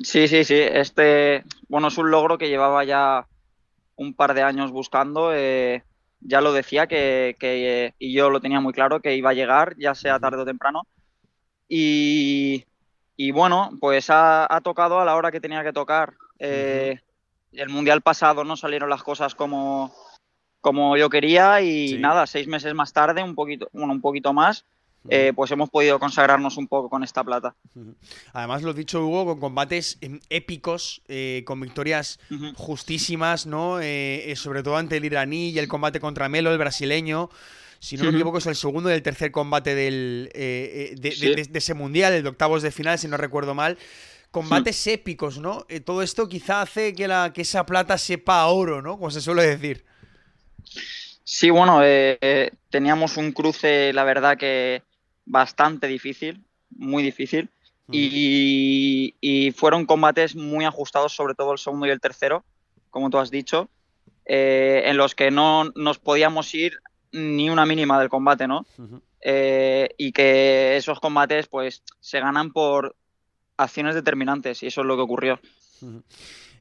Sí, 0.00 0.28
sí, 0.28 0.44
sí. 0.44 0.56
Este, 0.56 1.44
bueno, 1.68 1.88
es 1.88 1.98
un 1.98 2.10
logro 2.10 2.36
que 2.38 2.48
llevaba 2.48 2.84
ya 2.84 3.26
un 3.96 4.14
par 4.14 4.34
de 4.34 4.42
años 4.42 4.70
buscando. 4.70 5.32
Eh, 5.34 5.82
ya 6.20 6.40
lo 6.40 6.52
decía 6.52 6.86
que, 6.86 7.94
y 7.98 8.12
yo 8.12 8.30
lo 8.30 8.40
tenía 8.40 8.60
muy 8.60 8.72
claro 8.72 9.00
que 9.00 9.16
iba 9.16 9.30
a 9.30 9.34
llegar, 9.34 9.76
ya 9.78 9.94
sea 9.94 10.18
tarde 10.18 10.42
o 10.42 10.44
temprano. 10.44 10.86
Y, 11.68 12.64
bueno, 13.32 13.70
pues 13.80 14.06
ha, 14.10 14.60
tocado 14.62 15.00
a 15.00 15.04
la 15.04 15.16
hora 15.16 15.30
que 15.30 15.40
tenía 15.40 15.62
que 15.62 15.72
tocar. 15.72 16.14
Eh, 16.38 17.00
el 17.52 17.68
mundial 17.68 18.02
pasado 18.02 18.44
no 18.44 18.56
salieron 18.56 18.90
las 18.90 19.02
cosas 19.02 19.34
como, 19.34 19.94
como 20.60 20.96
yo 20.96 21.08
quería 21.08 21.60
y 21.60 21.98
nada, 21.98 22.26
seis 22.26 22.48
meses 22.48 22.74
más 22.74 22.92
tarde, 22.92 23.22
un 23.22 23.34
poquito, 23.34 23.68
bueno, 23.72 23.92
un 23.92 24.00
poquito 24.00 24.32
más, 24.32 24.64
eh, 25.08 25.32
pues 25.36 25.50
hemos 25.50 25.68
podido 25.68 25.98
consagrarnos 25.98 26.56
un 26.56 26.66
poco 26.66 26.88
con 26.88 27.04
esta 27.04 27.22
plata. 27.22 27.54
Además, 28.32 28.62
lo 28.62 28.72
dicho, 28.72 29.04
Hugo, 29.04 29.26
con 29.26 29.40
combates 29.40 29.98
em, 30.00 30.20
épicos, 30.30 31.02
eh, 31.08 31.42
con 31.46 31.60
victorias 31.60 32.18
justísimas, 32.56 33.44
¿no? 33.46 33.80
Eh, 33.80 34.32
sobre 34.36 34.62
todo 34.62 34.78
ante 34.78 34.96
el 34.96 35.04
iraní 35.04 35.50
y 35.50 35.58
el 35.58 35.68
combate 35.68 36.00
contra 36.00 36.28
Melo, 36.28 36.52
el 36.52 36.58
brasileño. 36.58 37.28
Si 37.80 37.98
no 37.98 38.04
me 38.04 38.10
equivoco, 38.10 38.38
es 38.38 38.46
el 38.46 38.56
segundo 38.56 38.88
y 38.88 38.94
el 38.94 39.02
tercer 39.02 39.30
combate 39.30 39.74
del, 39.74 40.30
de, 40.32 41.50
ese 41.52 41.74
mundial, 41.74 42.14
el 42.14 42.22
de 42.22 42.30
octavos 42.30 42.62
de 42.62 42.70
final, 42.70 42.98
si 42.98 43.06
no 43.06 43.18
recuerdo 43.18 43.54
mal. 43.54 43.76
Combates 44.30 44.86
épicos, 44.86 45.38
¿no? 45.38 45.66
todo 45.84 46.00
esto 46.00 46.26
quizá 46.28 46.62
hace 46.62 46.94
que, 46.94 47.06
la, 47.06 47.32
que 47.32 47.42
esa 47.42 47.66
plata 47.66 47.98
sepa 47.98 48.46
oro, 48.46 48.80
¿no? 48.80 48.96
Como 48.96 49.10
se 49.10 49.20
suele 49.20 49.42
decir. 49.42 49.84
Sí, 51.24 51.50
bueno, 51.50 51.82
teníamos 52.70 53.18
un 53.18 53.32
cruce, 53.32 53.92
la 53.92 54.04
verdad 54.04 54.38
que 54.38 54.82
bastante 55.24 55.86
difícil, 55.86 56.44
muy 56.70 57.02
difícil. 57.02 57.48
Y, 57.90 59.52
fueron 59.56 59.84
combates 59.84 60.34
muy 60.34 60.64
ajustados, 60.64 61.14
sobre 61.14 61.34
todo 61.34 61.52
el 61.52 61.58
segundo 61.58 61.86
y 61.86 61.90
el 61.90 62.00
tercero, 62.00 62.44
como 62.90 63.10
tú 63.10 63.18
has 63.18 63.30
dicho, 63.30 63.68
eh, 64.24 64.84
en 64.86 64.96
los 64.96 65.14
que 65.14 65.30
no 65.30 65.64
nos 65.74 65.98
podíamos 65.98 66.54
ir 66.54 66.78
ni 67.12 67.50
una 67.50 67.66
mínima 67.66 68.00
del 68.00 68.08
combate, 68.08 68.48
¿no? 68.48 68.64
Eh, 69.20 69.90
y 69.98 70.12
que 70.12 70.76
esos 70.76 70.98
combates, 70.98 71.46
pues, 71.46 71.82
se 72.00 72.20
ganan 72.20 72.52
por 72.52 72.96
acciones 73.56 73.94
determinantes, 73.94 74.62
y 74.62 74.66
eso 74.66 74.80
es 74.80 74.86
lo 74.86 74.96
que 74.96 75.02
ocurrió. 75.02 75.40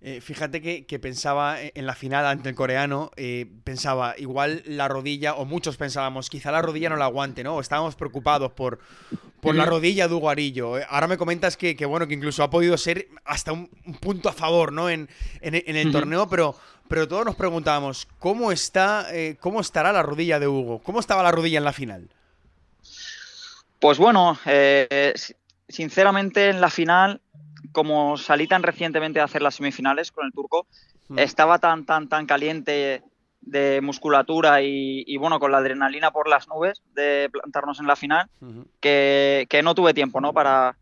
Eh, 0.05 0.19
fíjate 0.19 0.61
que, 0.61 0.99
pensaba 0.99 1.61
en 1.61 1.85
la 1.85 1.95
final 1.95 2.25
ante 2.25 2.49
el 2.49 2.55
coreano, 2.55 3.11
eh, 3.15 3.45
pensaba, 3.63 4.15
igual 4.17 4.61
la 4.65 4.89
rodilla, 4.89 5.35
o 5.35 5.45
muchos 5.45 5.77
pensábamos, 5.77 6.29
quizá 6.29 6.51
la 6.51 6.61
rodilla 6.61 6.89
no 6.89 6.97
la 6.97 7.05
aguante, 7.05 7.41
¿no? 7.41 7.57
Estábamos 7.61 7.95
preocupados 7.95 8.51
por, 8.51 8.79
por 9.39 9.55
la 9.55 9.65
rodilla 9.65 10.09
de 10.09 10.13
Hugo 10.13 10.29
Arillo. 10.29 10.77
Eh, 10.77 10.85
ahora 10.89 11.07
me 11.07 11.17
comentas 11.17 11.55
que, 11.55 11.73
bueno, 11.85 12.05
que 12.05 12.15
incluso 12.15 12.43
ha 12.43 12.49
podido 12.49 12.77
ser 12.77 13.07
hasta 13.23 13.53
un, 13.53 13.69
punto 14.01 14.27
a 14.27 14.33
favor, 14.33 14.73
¿no? 14.73 14.89
En, 14.89 15.07
el 15.39 15.91
torneo, 15.93 16.27
pero, 16.27 16.53
pero 16.89 17.07
todos 17.07 17.23
nos 17.23 17.35
preguntábamos, 17.37 18.05
¿cómo, 18.19 18.51
está, 18.51 19.07
¿cómo 19.39 19.61
estará 19.61 19.93
la 19.93 20.03
rodilla 20.03 20.37
de 20.37 20.49
Hugo? 20.49 20.79
¿Cómo 20.79 20.99
estaba 20.99 21.23
la 21.23 21.31
rodilla 21.31 21.59
en 21.59 21.63
la 21.63 21.71
final? 21.71 22.09
Pues 23.79 23.99
bueno, 23.99 24.37
sinceramente 25.69 26.49
en 26.49 26.59
la 26.59 26.69
final 26.69 27.21
como 27.73 28.17
salí 28.17 28.47
tan 28.47 28.63
recientemente 28.63 29.19
a 29.19 29.25
hacer 29.25 29.41
las 29.41 29.55
semifinales 29.55 30.11
con 30.11 30.25
el 30.25 30.31
turco, 30.31 30.67
mm. 31.09 31.19
estaba 31.19 31.59
tan, 31.59 31.85
tan, 31.85 32.07
tan 32.07 32.25
caliente 32.25 33.03
de 33.45 33.81
musculatura 33.81 34.61
y, 34.61 35.17
bueno, 35.17 35.39
con 35.39 35.51
la 35.51 35.57
adrenalina 35.57 36.11
por 36.11 36.29
las 36.29 36.47
nubes 36.47 36.81
de 36.93 37.29
plantarnos 37.31 37.79
en 37.79 37.87
la 37.87 37.95
final, 37.95 38.29
que, 38.79 39.61
no 39.63 39.75
tuve 39.75 39.93
tiempo, 39.93 40.21
¿no? 40.21 40.33
Para 40.33 40.77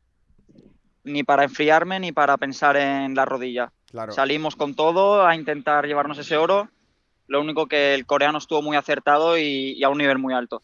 ni 1.04 1.24
para 1.24 1.44
enfriarme 1.44 2.00
ni 2.00 2.12
para 2.12 2.38
pensar 2.38 2.78
en 2.78 3.16
la 3.16 3.26
rodilla. 3.26 3.72
Salimos 4.10 4.56
con 4.56 4.76
todo 4.76 5.26
a 5.26 5.36
intentar 5.36 5.88
llevarnos 5.88 6.20
ese 6.20 6.38
oro. 6.38 6.70
Lo 7.28 7.42
único 7.42 7.66
que 7.66 7.96
el 7.96 8.06
coreano 8.06 8.38
estuvo 8.38 8.62
muy 8.62 8.78
acertado 8.78 9.38
y, 9.38 9.84
a 9.84 9.90
un 9.90 9.98
nivel 9.98 10.20
muy 10.20 10.34
alto. 10.34 10.62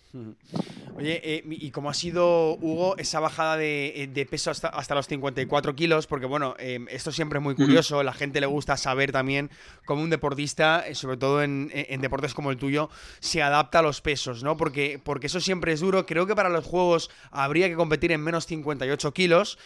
Oye, 0.97 1.21
eh, 1.23 1.43
¿y 1.47 1.69
cómo 1.69 1.91
ha 1.91 1.93
sido, 1.93 2.55
Hugo, 2.55 2.97
esa 2.97 3.19
bajada 3.19 3.55
de, 3.55 4.09
eh, 4.15 4.25
peso 4.25 4.49
hasta, 4.49 4.95
los 4.95 5.05
54 5.05 5.75
kilos? 5.75 6.07
Porque, 6.07 6.25
bueno, 6.25 6.55
em, 6.57 6.87
esto 6.89 7.11
siempre 7.11 7.37
es 7.37 7.43
muy 7.43 7.53
curioso. 7.53 8.01
La 8.01 8.13
gente 8.13 8.41
le 8.41 8.47
gusta 8.47 8.77
saber 8.77 9.11
también 9.11 9.51
cómo 9.85 10.01
un 10.01 10.09
deportista, 10.09 10.87
eh, 10.87 10.95
sobre 10.95 11.17
todo 11.17 11.43
en, 11.43 11.69
deportes 12.01 12.33
como 12.33 12.49
el 12.49 12.57
tuyo, 12.57 12.89
se 13.19 13.43
adapta 13.43 13.77
a 13.79 13.81
los 13.83 14.01
pesos, 14.01 14.41
¿no? 14.41 14.57
Porque, 14.57 14.99
porque 15.03 15.27
eso 15.27 15.39
siempre 15.39 15.71
es 15.71 15.81
duro. 15.81 16.07
Creo 16.07 16.25
que 16.25 16.35
para 16.35 16.49
los 16.49 16.65
juegos 16.65 17.11
habría 17.29 17.69
que 17.69 17.75
competir 17.75 18.11
en 18.11 18.21
menos 18.21 18.47
58 18.47 19.13
kilos 19.13 19.59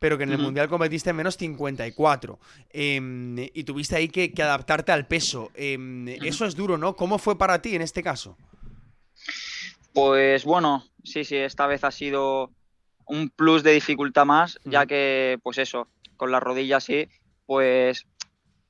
pero 0.00 0.16
que 0.16 0.22
en 0.22 0.30
el 0.30 0.38
Mundial 0.38 0.68
competiste 0.68 1.10
en 1.10 1.16
menos 1.16 1.36
54. 1.36 2.38
Em, 2.70 3.36
y 3.36 3.64
tuviste 3.64 3.96
ahí 3.96 4.08
que, 4.08 4.32
adaptarte 4.40 4.92
al 4.92 5.08
peso. 5.08 5.50
Em, 5.56 6.06
eso 6.08 6.46
es 6.46 6.54
duro, 6.54 6.78
¿no? 6.78 6.94
¿Cómo 6.94 7.18
fue 7.18 7.36
para 7.36 7.60
ti 7.60 7.74
en 7.74 7.82
este 7.82 8.00
caso? 8.00 8.36
Pues 9.92 10.44
bueno, 10.44 10.84
sí, 11.04 11.24
sí, 11.24 11.36
esta 11.36 11.66
vez 11.66 11.84
ha 11.84 11.90
sido 11.90 12.50
un 13.06 13.30
plus 13.30 13.62
de 13.62 13.72
dificultad 13.72 14.26
más, 14.26 14.58
ya 14.64 14.86
que, 14.86 15.38
pues 15.42 15.58
eso, 15.58 15.88
con 16.16 16.30
la 16.30 16.40
rodilla 16.40 16.80
sí, 16.80 17.08
pues 17.46 18.06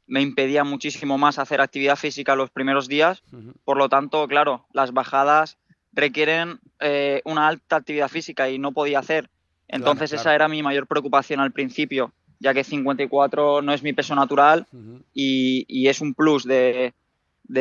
me 0.07 0.23
impedía 0.23 0.65
muchísimo 0.65 1.19
más 1.19 1.39
hacer 1.39 1.61
actividad 1.61 1.97
física 1.97 2.35
los 2.35 2.51
primeros 2.51 2.89
días. 2.89 3.23
Por 3.65 3.77
lo 3.77 3.89
tanto, 3.89 4.27
claro, 4.27 4.67
las 4.73 4.93
bajadas 4.93 5.59
requieren 5.93 6.61
eh, 6.81 7.21
una 7.25 7.49
alta 7.49 7.77
actividad 7.77 8.09
física 8.09 8.49
y 8.49 8.59
no 8.59 8.73
podía 8.73 9.01
hacer. 9.01 9.29
Entonces 9.69 10.13
esa 10.13 10.35
era 10.35 10.49
mi 10.49 10.63
mayor 10.63 10.87
preocupación 10.87 11.41
al 11.41 11.53
principio, 11.53 12.13
ya 12.41 12.55
que 12.55 12.65
54 12.65 13.61
no 13.61 13.75
es 13.75 13.83
mi 13.83 13.93
peso 13.93 14.15
natural 14.15 14.67
y, 15.13 15.89
es 15.89 16.01
un 16.01 16.15
plus 16.15 16.45
de, 16.45 16.95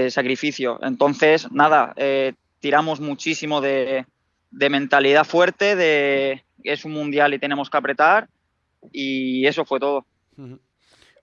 sacrificio. 0.09 0.79
Entonces, 0.81 1.51
nada, 1.51 1.93
eh, 1.97 2.33
tiramos 2.59 2.99
muchísimo 2.99 3.61
de, 3.61 4.05
mentalidad 4.51 5.25
fuerte, 5.25 5.75
de 5.75 6.43
es 6.63 6.85
un 6.85 6.93
mundial 6.93 7.33
y 7.33 7.39
tenemos 7.39 7.69
que 7.69 7.77
apretar, 7.77 8.29
y 8.91 9.45
eso 9.45 9.65
fue 9.65 9.79
todo. 9.79 10.05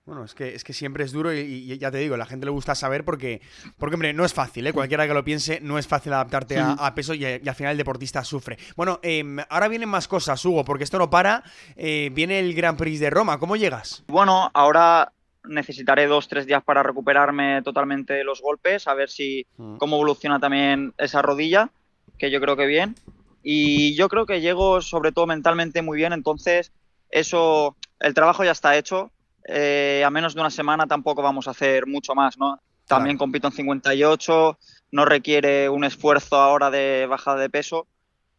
Bueno, 0.07 0.23
es 0.23 0.35
que, 0.35 0.55
es 0.55 0.65
que 0.65 0.75
siempre 0.75 1.03
es 1.03 1.13
duro 1.13 1.33
y, 1.33 1.79
ya 1.79 1.91
te 1.91 1.97
digo, 1.97 2.19
la 2.19 2.27
gente 2.27 2.45
le 2.45 2.53
gusta 2.53 2.75
saber 2.75 3.07
porque, 3.07 3.41
porque 3.79 3.95
hombre, 3.95 4.13
no 4.13 4.27
es 4.27 4.35
fácil, 4.35 4.67
¿eh? 4.67 4.73
cualquiera 4.75 5.09
que 5.09 5.15
lo 5.15 5.25
piense, 5.25 5.61
no 5.63 5.79
es 5.79 5.87
fácil 5.87 6.13
adaptarte 6.13 6.59
a, 6.59 6.95
peso 6.95 7.15
y, 7.15 7.25
al 7.25 7.55
final 7.55 7.73
el 7.73 7.79
deportista 7.79 8.23
sufre. 8.23 8.59
Bueno, 8.77 9.01
em, 9.03 9.39
ahora 9.49 9.69
vienen 9.69 9.89
más 9.89 10.07
cosas, 10.07 10.45
Hugo, 10.45 10.63
porque 10.63 10.85
esto 10.85 10.99
no 10.99 11.09
para. 11.09 11.43
Eh, 11.77 12.11
viene 12.13 12.39
el 12.39 12.53
Gran 12.53 12.77
Prix 12.77 13.01
de 13.01 13.09
Roma, 13.09 13.39
¿cómo 13.39 13.57
llegas? 13.57 14.05
Bueno, 14.07 14.51
ahora 14.53 15.14
necesitaré 15.45 16.07
dos, 16.07 16.29
tres 16.29 16.47
días 16.47 16.63
para 16.63 16.83
recuperarme 16.83 17.63
totalmente 17.63 18.15
de 18.15 18.25
los 18.25 18.41
golpes, 18.41 18.87
a 18.89 18.95
ver 18.95 19.11
si 19.11 19.47
mm. 19.57 19.77
cómo 19.77 19.97
evoluciona 19.97 20.41
también 20.41 20.95
esa 20.99 21.23
rodilla, 21.23 21.71
que 22.19 22.31
yo 22.31 22.41
creo 22.41 22.57
que 22.57 22.67
bien. 22.67 22.95
Y 23.43 23.95
yo 23.95 24.09
creo 24.09 24.27
que 24.27 24.41
llego 24.41 24.81
sobre 24.81 25.13
todo 25.13 25.27
mentalmente 25.27 25.83
muy 25.83 25.99
bien, 25.99 26.13
entonces 26.13 26.73
eso, 27.11 27.77
el 28.01 28.15
trabajo 28.15 28.45
ya 28.45 28.53
está 28.53 28.77
hecho. 28.77 29.11
Eh, 29.47 30.03
a 30.05 30.11
menos 30.11 30.35
de 30.35 30.41
una 30.41 30.51
semana 30.51 30.87
tampoco 30.87 31.23
vamos 31.23 31.47
a 31.47 31.51
hacer 31.51 31.87
mucho 31.87 32.15
más, 32.15 32.39
¿no? 32.39 32.59
También 32.87 33.19
compito 33.19 33.49
en 33.49 33.53
58, 33.53 34.59
no 34.91 35.05
requiere 35.05 35.69
un 35.69 35.85
esfuerzo 35.85 36.37
ahora 36.37 36.71
de 36.71 37.07
bajada 37.07 37.41
de 37.41 37.51
peso 37.51 37.87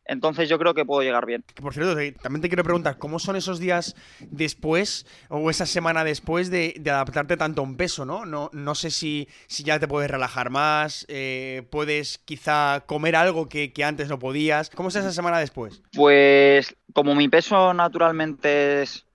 entonces 0.06 0.48
yo 0.50 0.60
creo 0.60 0.74
que 0.74 0.86
puedo 0.86 1.02
llegar 1.02 1.26
bien. 1.26 1.44
Por 1.62 1.74
cierto, 1.74 1.96
también 2.22 2.42
te 2.42 2.48
quiero 2.48 2.64
preguntar, 2.64 2.98
¿cómo 2.98 3.20
son 3.20 3.36
esos 3.36 3.60
días 3.60 3.96
después 4.20 5.06
o 5.30 5.50
esa 5.50 5.66
semana 5.66 6.04
después 6.04 6.50
de, 6.52 6.82
adaptarte 6.86 7.38
tanto 7.38 7.62
a 7.62 7.64
un 7.64 7.76
peso, 7.76 8.06
¿no? 8.06 8.26
No, 8.26 8.50
no 8.54 8.76
sé 8.76 8.92
si, 8.92 9.28
si 9.48 9.64
ya 9.64 9.80
te 9.80 9.88
puedes 9.88 10.10
relajar 10.10 10.50
más, 10.50 11.06
eh, 11.10 11.68
puedes 11.72 12.20
quizá 12.20 12.84
comer 12.86 13.16
algo 13.16 13.50
que, 13.50 13.72
antes 13.84 14.10
no 14.10 14.20
podías. 14.20 14.70
¿Cómo 14.70 14.90
es 14.90 14.96
esa 14.96 15.12
semana 15.12 15.40
después? 15.40 15.82
Pues 15.94 16.76
como 16.94 17.16
mi 17.16 17.28
peso 17.28 17.74
naturalmente 17.74 18.84
es 18.84 19.06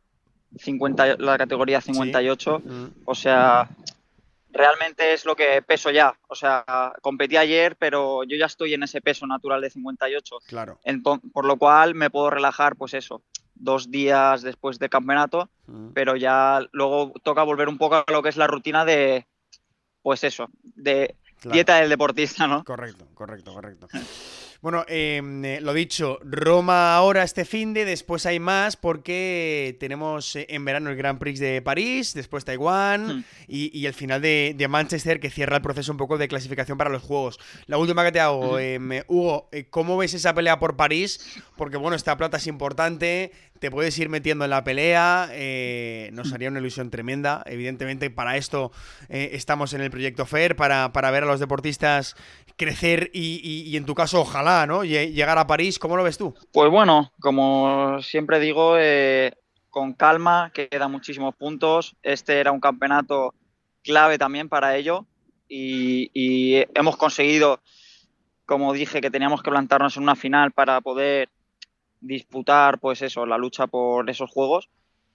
50, 0.58 1.16
la 1.18 1.38
categoría 1.38 1.80
58, 1.80 2.58
mm. 2.58 2.84
o 3.04 3.14
sea, 3.14 3.68
realmente 4.52 5.12
es 5.12 5.24
lo 5.24 5.36
que 5.36 5.62
peso 5.62 5.90
ya. 5.90 6.14
O 6.28 6.34
sea, 6.34 6.92
competí 7.02 7.36
ayer, 7.36 7.76
pero 7.76 8.24
yo 8.24 8.36
ya 8.36 8.46
estoy 8.46 8.74
en 8.74 8.82
ese 8.82 9.00
peso 9.00 9.26
natural 9.26 9.60
de 9.60 9.70
58. 9.70 10.38
Claro. 10.46 10.78
por 11.32 11.44
lo 11.44 11.56
cual 11.56 11.94
me 11.94 12.10
puedo 12.10 12.30
relajar, 12.30 12.76
pues 12.76 12.94
eso, 12.94 13.22
dos 13.54 13.90
días 13.90 14.42
después 14.42 14.78
de 14.78 14.88
campeonato, 14.88 15.50
pero 15.94 16.16
ya 16.16 16.60
luego 16.72 17.12
toca 17.22 17.42
volver 17.42 17.68
un 17.68 17.78
poco 17.78 17.96
a 17.96 18.04
lo 18.10 18.22
que 18.22 18.30
es 18.30 18.36
la 18.36 18.46
rutina 18.46 18.84
de, 18.84 19.26
pues 20.02 20.24
eso, 20.24 20.48
de 20.62 21.16
dieta 21.44 21.76
del 21.76 21.88
deportista, 21.88 22.46
¿no? 22.46 22.64
Correcto, 22.64 23.06
correcto, 23.14 23.52
correcto. 23.52 23.88
Bueno, 24.62 24.84
em, 24.88 25.42
eh, 25.42 25.60
lo 25.62 25.72
dicho, 25.72 26.18
Roma 26.22 26.94
ahora 26.94 27.22
este 27.22 27.46
fin 27.46 27.72
de, 27.72 27.86
después 27.86 28.26
hay 28.26 28.38
más 28.38 28.76
porque 28.76 29.74
tenemos 29.80 30.36
eh, 30.36 30.44
en 30.50 30.66
verano 30.66 30.90
el 30.90 30.96
Grand 30.96 31.18
Prix 31.18 31.40
de 31.40 31.62
París, 31.62 32.12
después 32.12 32.44
Taiwán 32.44 33.00
Hmm. 33.00 33.24
y, 33.48 33.76
y 33.78 33.86
el 33.86 33.94
final 33.94 34.20
de, 34.20 34.54
de 34.54 34.68
Manchester 34.68 35.18
que 35.18 35.30
cierra 35.30 35.56
el 35.56 35.62
proceso 35.62 35.90
un 35.90 35.96
poco 35.96 36.18
de 36.18 36.28
clasificación 36.28 36.76
para 36.76 36.90
los 36.90 37.02
Juegos. 37.02 37.38
La 37.68 37.78
última 37.78 38.04
que 38.04 38.12
te 38.12 38.20
hago, 38.20 38.58
em, 38.58 38.92
eh, 38.92 39.04
Hugo, 39.08 39.48
eh, 39.50 39.64
¿cómo 39.70 39.96
ves 39.96 40.12
esa 40.12 40.34
pelea 40.34 40.58
por 40.58 40.76
París? 40.76 41.40
Porque 41.56 41.78
bueno, 41.78 41.96
esta 41.96 42.18
plata 42.18 42.36
es 42.36 42.46
importante, 42.46 43.32
te 43.60 43.70
puedes 43.70 43.96
ir 43.98 44.08
metiendo 44.08 44.44
en 44.44 44.50
la 44.50 44.64
pelea, 44.64 45.28
eh, 45.32 46.10
nos 46.12 46.32
haría 46.32 46.48
una 46.48 46.58
ilusión 46.60 46.90
tremenda. 46.90 47.42
Evidentemente 47.46 48.10
para 48.10 48.36
esto 48.36 48.72
eh, 49.08 49.30
estamos 49.34 49.74
en 49.74 49.82
el 49.82 49.90
proyecto 49.90 50.24
FAIR, 50.26 50.56
para, 50.56 50.92
para 50.92 51.10
ver 51.10 51.22
a 51.22 51.26
los 51.26 51.38
deportistas 51.40 52.16
crecer 52.56 53.10
y, 53.12 53.76
en 53.76 53.84
tu 53.86 53.94
caso, 53.94 54.20
ojalá, 54.20 54.66
¿no? 54.66 54.82
Lle- 54.82 55.12
Llegar 55.12 55.38
a 55.38 55.46
París, 55.46 55.78
¿cómo 55.78 55.96
lo 55.96 56.02
ves 56.02 56.18
tú? 56.18 56.34
Pues 56.52 56.70
bueno, 56.70 57.12
como 57.20 58.00
siempre 58.02 58.40
digo, 58.40 58.76
eh, 58.78 59.32
con 59.68 59.92
calma, 59.92 60.50
que 60.52 60.68
quedan 60.68 60.90
muchísimos 60.90 61.34
puntos. 61.36 61.96
Este 62.02 62.40
era 62.40 62.52
un 62.52 62.60
campeonato 62.60 63.34
clave 63.84 64.18
también 64.18 64.48
para 64.48 64.76
ello 64.76 65.06
y 65.48 66.62
hemos 66.74 66.96
conseguido, 66.96 67.60
como 68.46 68.72
dije, 68.72 69.00
que 69.00 69.10
teníamos 69.10 69.42
que 69.42 69.50
plantarnos 69.50 69.96
en 69.96 70.04
una 70.04 70.16
final 70.16 70.52
para 70.52 70.80
poder 70.80 71.28
disputar, 72.00 72.78
pues 72.78 73.02
eso, 73.02 73.26
la 73.26 73.38
lucha 73.38 73.66
por 73.66 74.08
esos 74.10 74.30
juegos. 74.30 74.68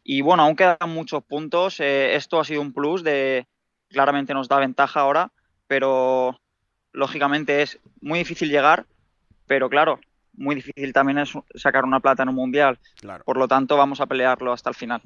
Y 0.04 0.22
bueno, 0.22 0.44
aún 0.44 0.56
quedan 0.56 0.90
muchos 0.90 1.24
puntos. 1.24 1.80
eh, 1.80 2.16
esto 2.16 2.40
ha 2.40 2.46
sido 2.46 2.62
un 2.62 2.74
plus 2.74 3.04
de, 3.04 3.48
claramente 3.90 4.34
nos 4.34 4.48
da 4.48 4.60
ventaja 4.60 5.00
ahora, 5.00 5.32
pero 5.68 6.40
lógicamente 6.92 7.62
es 7.62 7.80
muy 8.02 8.20
difícil 8.20 8.50
llegar, 8.50 8.86
pero 9.48 9.70
claro, 9.70 10.00
muy 10.34 10.56
difícil 10.56 10.94
también 10.94 11.18
es 11.18 11.32
sacar 11.56 11.86
una 11.86 12.00
plata 12.00 12.24
en 12.24 12.30
un 12.30 12.36
mundial. 12.36 12.80
Claro. 13.00 13.24
Por 13.24 13.38
lo 13.38 13.48
tanto, 13.48 13.78
vamos 13.78 14.02
a 14.02 14.06
pelearlo 14.06 14.54
hasta 14.54 14.70
el 14.70 14.76
final. 14.76 15.02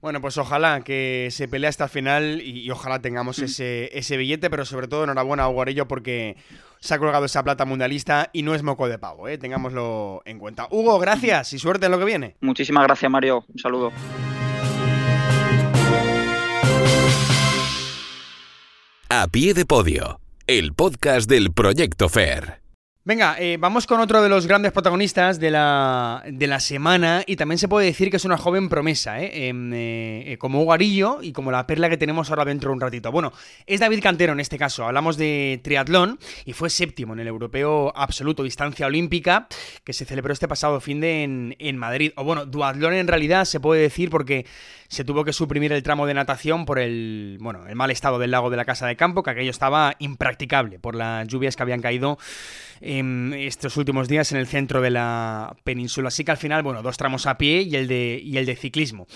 Bueno, 0.00 0.20
pues 0.20 0.36
ojalá 0.36 0.82
que 0.82 1.28
se 1.30 1.48
pelee 1.48 1.68
hasta 1.68 1.84
el 1.84 1.90
final 1.90 2.40
y, 2.42 2.60
y 2.60 2.70
ojalá 2.70 3.00
tengamos 3.00 3.38
ese, 3.38 3.96
ese 3.96 4.16
billete, 4.18 4.50
pero 4.50 4.66
sobre 4.66 4.86
todo 4.86 5.04
enhorabuena 5.04 5.44
a 5.44 5.48
Hugo 5.48 5.62
Arillo 5.62 5.88
porque 5.88 6.36
se 6.84 6.92
ha 6.92 6.98
colgado 6.98 7.24
esa 7.24 7.42
plata 7.42 7.64
mundialista 7.64 8.28
y 8.34 8.42
no 8.42 8.54
es 8.54 8.62
moco 8.62 8.88
de 8.88 8.98
pavo, 8.98 9.26
¿eh? 9.26 9.38
tengámoslo 9.38 10.20
en 10.26 10.38
cuenta. 10.38 10.68
Hugo, 10.70 10.98
gracias 10.98 11.54
y 11.54 11.58
suerte 11.58 11.86
en 11.86 11.92
lo 11.92 11.98
que 11.98 12.04
viene. 12.04 12.36
Muchísimas 12.42 12.84
gracias, 12.84 13.10
Mario. 13.10 13.46
Un 13.48 13.58
saludo. 13.58 13.92
A 19.08 19.26
pie 19.28 19.54
de 19.54 19.64
podio, 19.64 20.20
el 20.46 20.74
podcast 20.74 21.28
del 21.28 21.52
Proyecto 21.52 22.10
Fair. 22.10 22.63
Venga, 23.06 23.36
eh, 23.38 23.58
vamos 23.60 23.86
con 23.86 24.00
otro 24.00 24.22
de 24.22 24.30
los 24.30 24.46
grandes 24.46 24.72
protagonistas 24.72 25.38
de 25.38 25.50
la, 25.50 26.22
de 26.26 26.46
la 26.46 26.58
semana 26.58 27.22
y 27.26 27.36
también 27.36 27.58
se 27.58 27.68
puede 27.68 27.84
decir 27.84 28.08
que 28.08 28.16
es 28.16 28.24
una 28.24 28.38
joven 28.38 28.70
promesa, 28.70 29.20
¿eh? 29.20 29.48
Em, 29.48 29.74
eh, 29.74 30.32
eh, 30.32 30.38
como 30.38 30.62
Hugo 30.62 30.72
Arillo 30.72 31.18
y 31.20 31.32
como 31.34 31.50
la 31.50 31.66
perla 31.66 31.90
que 31.90 31.98
tenemos 31.98 32.30
ahora 32.30 32.46
dentro 32.46 32.70
de 32.70 32.76
un 32.76 32.80
ratito. 32.80 33.12
Bueno, 33.12 33.30
es 33.66 33.80
David 33.80 34.00
Cantero 34.02 34.32
en 34.32 34.40
este 34.40 34.56
caso, 34.56 34.86
hablamos 34.86 35.18
de 35.18 35.60
triatlón 35.62 36.18
y 36.46 36.54
fue 36.54 36.70
séptimo 36.70 37.12
en 37.12 37.20
el 37.20 37.26
europeo 37.26 37.92
absoluto 37.94 38.42
distancia 38.42 38.86
olímpica 38.86 39.48
que 39.84 39.92
se 39.92 40.06
celebró 40.06 40.32
este 40.32 40.48
pasado 40.48 40.80
fin 40.80 41.02
de 41.02 41.24
en, 41.24 41.56
en 41.58 41.76
Madrid. 41.76 42.12
O 42.16 42.24
bueno, 42.24 42.46
duatlón 42.46 42.94
en 42.94 43.06
realidad 43.06 43.44
se 43.44 43.60
puede 43.60 43.82
decir 43.82 44.08
porque 44.08 44.46
se 44.88 45.04
tuvo 45.04 45.24
que 45.24 45.34
suprimir 45.34 45.72
el 45.72 45.82
tramo 45.82 46.06
de 46.06 46.14
natación 46.14 46.64
por 46.64 46.78
el, 46.78 47.36
bueno, 47.40 47.66
el 47.66 47.74
mal 47.74 47.90
estado 47.90 48.18
del 48.18 48.30
lago 48.30 48.48
de 48.48 48.56
la 48.56 48.64
Casa 48.64 48.86
de 48.86 48.96
Campo, 48.96 49.22
que 49.22 49.30
aquello 49.30 49.50
estaba 49.50 49.94
impracticable 49.98 50.78
por 50.78 50.94
las 50.94 51.26
lluvias 51.28 51.56
que 51.56 51.62
habían 51.62 51.82
caído 51.82 52.16
en 52.98 53.32
estos 53.34 53.76
últimos 53.76 54.08
días 54.08 54.32
en 54.32 54.38
el 54.38 54.46
centro 54.46 54.80
de 54.80 54.90
la 54.90 55.56
península. 55.64 56.08
Así 56.08 56.24
que 56.24 56.30
al 56.30 56.36
final, 56.36 56.62
bueno, 56.62 56.82
dos 56.82 56.96
tramos 56.96 57.26
a 57.26 57.38
pie 57.38 57.62
y 57.62 57.76
el 57.76 57.88
de, 57.88 58.20
y 58.22 58.36
el 58.38 58.46
de 58.46 58.56
ciclismo. 58.56 59.06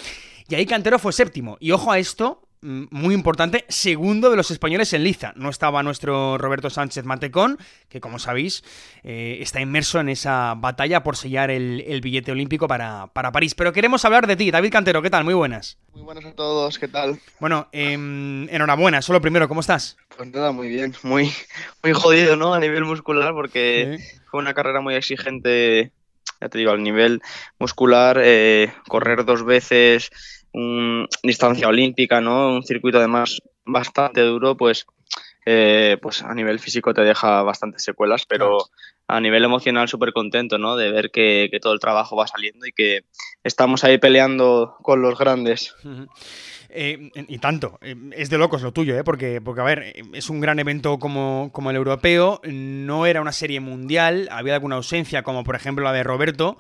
Y 0.49 0.54
ahí 0.54 0.66
Cantero 0.66 0.99
fue 0.99 1.12
séptimo. 1.12 1.56
Y 1.61 1.73
ojo 1.73 1.92
a 1.92 1.99
esto, 1.99 2.47
muy 2.60 3.14
importante, 3.14 3.64
segundo 3.68 4.30
de 4.30 4.36
los 4.36 4.50
españoles 4.50 4.92
en 4.92 5.04
liza. 5.04 5.32
No 5.36 5.50
estaba 5.50 5.82
nuestro 5.82 6.38
Roberto 6.38 6.70
Sánchez 6.70 7.04
Mantecón, 7.04 7.58
que 7.88 8.00
como 8.00 8.18
sabéis 8.18 8.64
eh, 9.02 9.38
está 9.40 9.60
inmerso 9.60 10.00
en 10.00 10.08
esa 10.08 10.54
batalla 10.56 11.02
por 11.02 11.16
sellar 11.16 11.50
el, 11.50 11.84
el 11.86 12.00
billete 12.00 12.32
olímpico 12.32 12.68
para, 12.68 13.09
para 13.09 13.33
París. 13.33 13.54
Pero 13.54 13.72
queremos 13.72 14.04
hablar 14.04 14.26
de 14.26 14.37
ti, 14.37 14.50
David 14.50 14.72
Cantero, 14.72 15.02
¿qué 15.02 15.11
tal? 15.11 15.24
Muy 15.24 15.35
buenas. 15.35 15.78
Muy 15.92 16.02
buenas 16.02 16.24
a 16.24 16.33
todos, 16.33 16.78
¿qué 16.78 16.88
tal? 16.88 17.18
Bueno, 17.40 17.68
em, 17.72 18.48
enhorabuena, 18.50 19.02
solo 19.02 19.20
primero, 19.20 19.48
¿cómo 19.48 19.61
estás? 19.61 19.96
Pues 20.16 20.30
nada, 20.30 20.52
muy 20.52 20.68
bien, 20.68 20.94
muy, 21.02 21.33
muy 21.83 21.92
jodido, 21.92 22.37
¿no? 22.37 22.54
A 22.54 22.61
nivel 22.61 22.85
muscular, 22.85 23.33
porque 23.33 23.98
fue 24.30 24.40
una 24.40 24.54
carrera 24.54 24.80
muy 24.80 24.94
exigente, 24.94 25.92
ya 26.40 26.48
te 26.48 26.59
digo, 26.59 26.70
al 26.70 26.83
nivel 26.83 27.20
muscular, 27.59 28.20
eh, 28.22 28.72
correr 28.87 29.24
dos 29.24 29.44
veces, 29.44 30.11
un, 30.59 31.09
distancia 31.23 31.68
olímpica, 31.68 32.21
¿no? 32.21 32.51
Un 32.51 32.64
circuito 32.64 32.99
además 32.99 33.40
bastante 33.64 34.23
duro, 34.23 34.57
pues, 34.57 34.87
eh, 35.47 35.97
pues 36.03 36.23
a 36.23 36.35
nivel 36.35 36.59
físico 36.59 36.92
te 36.92 37.03
deja 37.03 37.42
bastantes 37.42 37.85
secuelas, 37.85 38.27
pero 38.27 38.59
a 39.07 39.21
nivel 39.21 39.44
emocional 39.44 39.88
súper 39.88 40.12
contento, 40.12 40.59
¿no? 40.59 40.77
De 40.77 40.90
ver 40.90 41.11
que, 41.11 41.49
que 41.51 41.61
todo 41.61 41.73
el 41.73 41.81
trabajo 41.81 42.16
va 42.16 42.27
saliendo 42.27 42.66
y 42.66 42.73
que 42.73 43.05
estamos 43.44 43.85
ahí 43.85 43.99
peleando 43.99 44.77
con 44.83 45.01
los 45.01 45.18
grandes. 45.18 45.75
Eh, 46.71 47.11
y 47.14 47.38
tanto, 47.38 47.79
eh, 47.81 47.97
es 48.12 48.29
de 48.29 48.37
locos 48.37 48.61
lo 48.61 48.73
tuyo, 48.73 48.99
¿eh? 48.99 49.03
porque, 49.03 49.40
porque, 49.40 49.62
a 49.62 49.64
ver, 49.64 49.94
es 50.12 50.29
un 50.29 50.40
gran 50.40 50.59
evento 50.59 50.99
como, 50.99 51.49
como 51.51 51.71
el 51.71 51.77
europeo, 51.77 52.42
no 52.44 53.07
era 53.07 53.23
una 53.23 53.33
serie 53.33 53.61
mundial, 53.61 54.29
había 54.31 54.55
alguna 54.55 54.77
ausencia, 54.77 55.23
como 55.23 55.44
por 55.44 55.57
ejemplo 55.57 55.83
la 55.83 55.94
de 55.94 56.03
Roberto, 56.03 56.59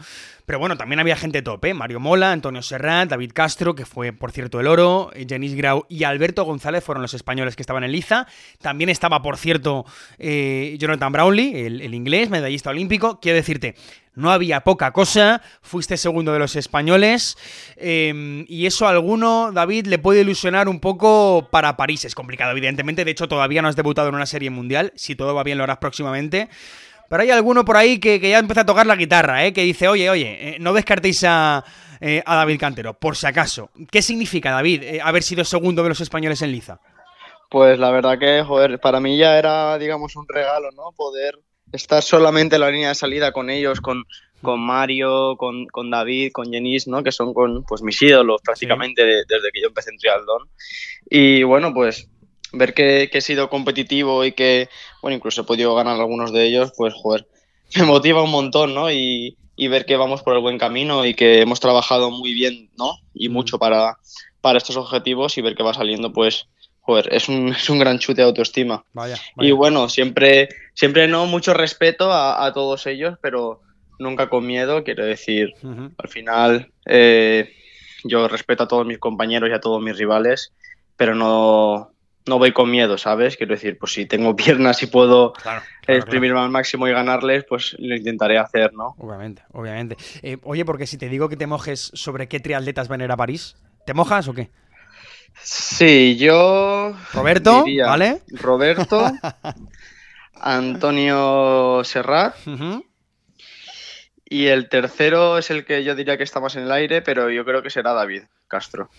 pero 0.48 0.60
bueno, 0.60 0.78
también 0.78 0.98
había 0.98 1.14
gente 1.14 1.42
top, 1.42 1.62
¿eh? 1.66 1.74
Mario 1.74 2.00
Mola, 2.00 2.32
Antonio 2.32 2.62
Serrat, 2.62 3.10
David 3.10 3.32
Castro, 3.34 3.74
que 3.74 3.84
fue, 3.84 4.14
por 4.14 4.32
cierto, 4.32 4.58
el 4.60 4.66
oro, 4.66 5.10
Jenis 5.28 5.54
Grau 5.54 5.84
y 5.90 6.04
Alberto 6.04 6.42
González 6.42 6.82
fueron 6.82 7.02
los 7.02 7.12
españoles 7.12 7.54
que 7.54 7.62
estaban 7.62 7.84
en 7.84 7.92
liza. 7.92 8.26
También 8.62 8.88
estaba, 8.88 9.20
por 9.20 9.36
cierto, 9.36 9.84
eh, 10.18 10.74
Jonathan 10.78 11.12
Brownlee, 11.12 11.66
el, 11.66 11.92
inglés, 11.94 12.30
medallista 12.30 12.70
olímpico. 12.70 13.20
Quiero 13.20 13.36
decirte, 13.36 13.74
no 14.14 14.30
había 14.30 14.60
poca 14.60 14.90
cosa, 14.92 15.42
fuiste 15.60 15.98
segundo 15.98 16.32
de 16.32 16.38
los 16.38 16.56
españoles 16.56 17.36
eh, 17.76 18.46
y 18.48 18.64
eso 18.64 18.86
a 18.86 18.90
alguno, 18.90 19.52
David, 19.52 19.86
le 19.86 19.98
puede 19.98 20.22
ilusionar 20.22 20.66
un 20.70 20.80
poco 20.80 21.48
para 21.50 21.76
París. 21.76 22.06
Es 22.06 22.14
complicado, 22.14 22.52
evidentemente, 22.52 23.04
de 23.04 23.10
hecho 23.10 23.28
todavía 23.28 23.60
no 23.60 23.68
has 23.68 23.76
debutado 23.76 24.08
en 24.08 24.14
una 24.14 24.24
serie 24.24 24.48
mundial, 24.48 24.94
si 24.96 25.14
todo 25.14 25.34
va 25.34 25.42
bien 25.42 25.58
lo 25.58 25.64
harás 25.64 25.76
próximamente. 25.76 26.48
Pero 27.08 27.22
hay 27.22 27.30
alguno 27.30 27.64
por 27.64 27.76
ahí 27.76 27.98
que, 27.98 28.20
que 28.20 28.30
ya 28.30 28.38
empieza 28.38 28.62
a 28.62 28.66
tocar 28.66 28.86
la 28.86 28.96
guitarra, 28.96 29.44
¿eh? 29.46 29.52
que 29.52 29.62
dice, 29.62 29.88
oye, 29.88 30.10
oye, 30.10 30.36
eh, 30.40 30.56
no 30.60 30.74
descartéis 30.74 31.24
a, 31.24 31.64
eh, 32.00 32.22
a, 32.24 32.36
David 32.36 32.60
Cantero, 32.60 32.94
por 32.94 33.16
si 33.16 33.26
acaso. 33.26 33.70
¿Qué 33.90 34.02
significa, 34.02 34.50
David, 34.50 34.82
eh, 34.82 35.00
haber 35.02 35.22
sido 35.22 35.44
segundo 35.44 35.82
de 35.82 35.88
los 35.88 36.00
españoles 36.00 36.42
en 36.42 36.52
liza? 36.52 36.80
Pues 37.50 37.78
la 37.78 37.90
verdad 37.90 38.18
que, 38.18 38.42
joder, 38.42 38.78
para 38.78 39.00
mí 39.00 39.16
ya 39.16 39.38
era, 39.38 39.78
digamos, 39.78 40.16
un 40.16 40.26
regalo, 40.28 40.70
¿no? 40.72 40.92
Poder 40.94 41.38
estar 41.72 42.02
solamente 42.02 42.56
en 42.56 42.60
la 42.60 42.70
línea 42.70 42.90
de 42.90 42.94
salida 42.94 43.32
con 43.32 43.48
ellos, 43.48 43.80
con, 43.80 44.04
con 44.42 44.60
Mario, 44.60 45.36
con, 45.38 45.66
con 45.66 45.90
David, 45.90 46.32
con 46.32 46.52
Jenis, 46.52 46.86
¿no? 46.88 47.02
Que 47.02 47.10
son 47.10 47.32
con, 47.32 47.64
pues, 47.64 47.80
mis 47.82 48.00
ídolos 48.02 48.42
prácticamente 48.42 49.00
sí. 49.00 49.08
de, 49.08 49.14
desde 49.26 49.50
que 49.52 49.62
yo 49.62 49.68
empecé 49.68 49.90
en 49.90 49.96
triatlón. 49.96 50.48
Y 51.08 51.42
bueno, 51.42 51.72
pues 51.72 52.08
ver 52.52 52.74
que, 52.74 53.08
que, 53.10 53.18
he 53.18 53.20
sido 53.22 53.50
competitivo 53.50 54.24
y 54.24 54.32
que, 54.32 54.68
bueno, 55.02 55.16
incluso 55.16 55.42
he 55.42 55.44
podido 55.44 55.74
ganar 55.74 56.00
algunos 56.00 56.32
de 56.32 56.44
ellos, 56.44 56.72
pues, 56.76 56.94
joder, 56.94 57.26
me 57.76 57.84
motiva 57.84 58.22
un 58.22 58.30
montón, 58.30 58.74
¿no? 58.74 58.90
Y, 58.90 59.36
y 59.56 59.68
ver 59.68 59.84
que 59.86 59.96
vamos 59.96 60.22
por 60.22 60.34
el 60.34 60.40
buen 60.40 60.58
camino 60.58 61.04
y 61.04 61.14
que 61.14 61.40
hemos 61.40 61.60
trabajado 61.60 62.10
muy 62.10 62.32
bien, 62.32 62.70
¿no? 62.78 62.92
Y 63.12 63.28
mucho 63.28 63.58
para, 63.58 63.98
para 64.40 64.58
estos 64.58 64.76
objetivos 64.76 65.36
y 65.36 65.42
ver 65.42 65.56
que 65.56 65.64
va 65.64 65.74
saliendo, 65.74 66.12
pues, 66.12 66.46
joder, 66.80 67.12
es 67.12 67.28
un, 67.28 67.48
es 67.58 67.68
un 67.68 67.78
gran 67.78 67.98
chute 67.98 68.22
de 68.22 68.28
autoestima. 68.28 68.84
Vaya, 68.92 69.16
vaya. 69.36 69.48
Y 69.48 69.52
bueno, 69.52 69.88
siempre, 69.88 70.48
siempre 70.74 71.08
no 71.08 71.26
mucho 71.26 71.54
respeto 71.54 72.12
a, 72.12 72.46
a, 72.46 72.52
todos 72.52 72.86
ellos, 72.86 73.18
pero 73.20 73.60
nunca 73.98 74.28
con 74.28 74.46
miedo, 74.46 74.84
quiero 74.84 75.04
decir, 75.04 75.54
uh 75.62 75.66
-huh. 75.66 75.92
al 75.98 76.08
final 76.08 76.72
eh, 76.86 77.52
yo 78.04 78.28
respeto 78.28 78.62
a 78.62 78.68
todos 78.68 78.86
mis 78.86 78.98
compañeros 78.98 79.50
y 79.50 79.52
a 79.52 79.60
todos 79.60 79.82
mis 79.82 79.98
rivales, 79.98 80.52
pero 80.96 81.14
no, 81.14 81.90
no 82.28 82.38
voy 82.38 82.52
con 82.52 82.70
miedo, 82.70 82.98
¿sabes? 82.98 83.36
Quiero 83.36 83.54
decir, 83.54 83.78
pues 83.78 83.92
si 83.92 84.06
tengo 84.06 84.36
piernas 84.36 84.82
y 84.82 84.86
puedo 84.86 85.32
claro, 85.32 85.62
claro, 85.82 85.98
exprimirme 85.98 86.34
claro. 86.34 86.44
al 86.44 86.50
máximo 86.50 86.86
y 86.86 86.92
ganarles, 86.92 87.44
pues 87.48 87.74
lo 87.78 87.96
intentaré 87.96 88.38
hacer, 88.38 88.72
¿no? 88.74 88.94
Obviamente, 88.98 89.42
obviamente. 89.52 89.96
Eh, 90.22 90.38
oye, 90.42 90.64
porque 90.64 90.86
si 90.86 90.98
te 90.98 91.08
digo 91.08 91.28
que 91.28 91.36
te 91.36 91.46
mojes 91.46 91.90
sobre 91.94 92.28
qué 92.28 92.40
triatletas 92.40 92.88
van 92.88 93.00
a 93.00 93.04
ir 93.04 93.12
a 93.12 93.16
París, 93.16 93.56
¿te 93.84 93.94
mojas 93.94 94.28
o 94.28 94.34
qué? 94.34 94.50
Sí, 95.40 96.16
yo. 96.16 96.94
Roberto, 97.12 97.64
¿vale? 97.86 98.22
Roberto, 98.28 99.10
Antonio 100.34 101.82
Serrat 101.84 102.34
uh 102.46 102.50
-huh. 102.50 102.84
Y 104.30 104.46
el 104.48 104.68
tercero 104.68 105.38
es 105.38 105.50
el 105.50 105.64
que 105.64 105.84
yo 105.84 105.94
diría 105.94 106.18
que 106.18 106.24
está 106.24 106.38
más 106.38 106.54
en 106.56 106.64
el 106.64 106.72
aire, 106.72 107.00
pero 107.00 107.30
yo 107.30 107.44
creo 107.46 107.62
que 107.62 107.70
será 107.70 107.94
David 107.94 108.24
Castro. 108.46 108.90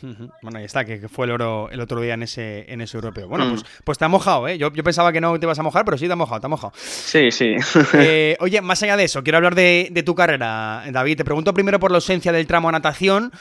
Bueno, 0.42 0.58
ahí 0.58 0.65
está, 0.65 0.86
que, 0.86 1.08
fue 1.08 1.28
el 1.28 1.32
oro 1.32 1.70
el 1.72 1.80
otro 1.82 2.02
día 2.02 2.15
en 2.15 2.24
ese, 2.24 2.65
en 2.72 2.82
ese 2.82 2.98
europeo. 2.98 3.28
Bueno, 3.28 3.46
Mm. 3.46 3.50
pues, 3.52 3.65
pues 3.84 3.98
te 4.00 4.06
ha 4.06 4.08
mojado, 4.08 4.48
¿eh? 4.48 4.58
Yo, 4.58 4.72
yo 4.74 4.84
pensaba 4.84 5.12
que 5.13 5.22
no 5.22 5.39
te 5.39 5.46
ibas 5.46 5.60
a 5.60 5.63
mojar, 5.63 5.86
pero 5.86 5.98
sí 6.00 6.08
te 6.08 6.13
ha 6.13 6.15
mojado, 6.15 6.39
te 6.42 6.48
ha 6.48 6.50
mojado. 6.50 6.74
Sí, 6.76 7.30
sí. 7.32 7.56
Eh, 7.94 8.38
oye, 8.39 8.60
más 8.62 8.82
allá 8.82 8.98
de 8.98 9.04
eso, 9.04 9.24
quiero 9.24 9.38
hablar 9.38 9.54
de, 9.56 9.89
de 9.92 10.02
tu 10.04 10.15
carrera, 10.15 10.84
David. 10.92 11.18
Te 11.18 11.26
pregunto 11.26 11.54
primero 11.54 11.80
por 11.80 11.92
la 11.92 11.98
ausencia 11.98 12.32
del 12.32 12.48
tramo 12.48 12.70
a 12.70 12.72
natación, 12.72 13.32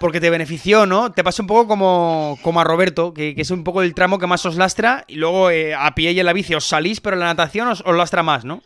porque 0.00 0.20
te 0.20 0.30
benefició, 0.30 0.86
¿no? 0.86 1.12
Te 1.12 1.22
pasa 1.24 1.42
un 1.42 1.46
poco 1.46 1.66
como, 1.68 2.38
como 2.42 2.60
a 2.60 2.64
Roberto, 2.64 3.12
que, 3.12 3.34
que 3.34 3.42
es 3.42 3.50
un 3.50 3.64
poco 3.64 3.82
el 3.82 3.94
tramo 3.94 4.18
que 4.18 4.26
más 4.26 4.44
os 4.46 4.56
lastra, 4.56 5.04
y 5.08 5.16
luego 5.16 5.50
eh, 5.50 5.74
a 5.74 5.94
pie 5.94 6.12
y 6.12 6.20
en 6.20 6.26
la 6.26 6.32
bici 6.32 6.54
os 6.54 6.64
salís, 6.66 7.00
pero 7.00 7.16
en 7.16 7.20
la 7.20 7.26
natación 7.26 7.68
os, 7.68 7.82
os 7.84 7.94
lastra 7.94 8.22
más, 8.22 8.44
¿no? 8.46 8.62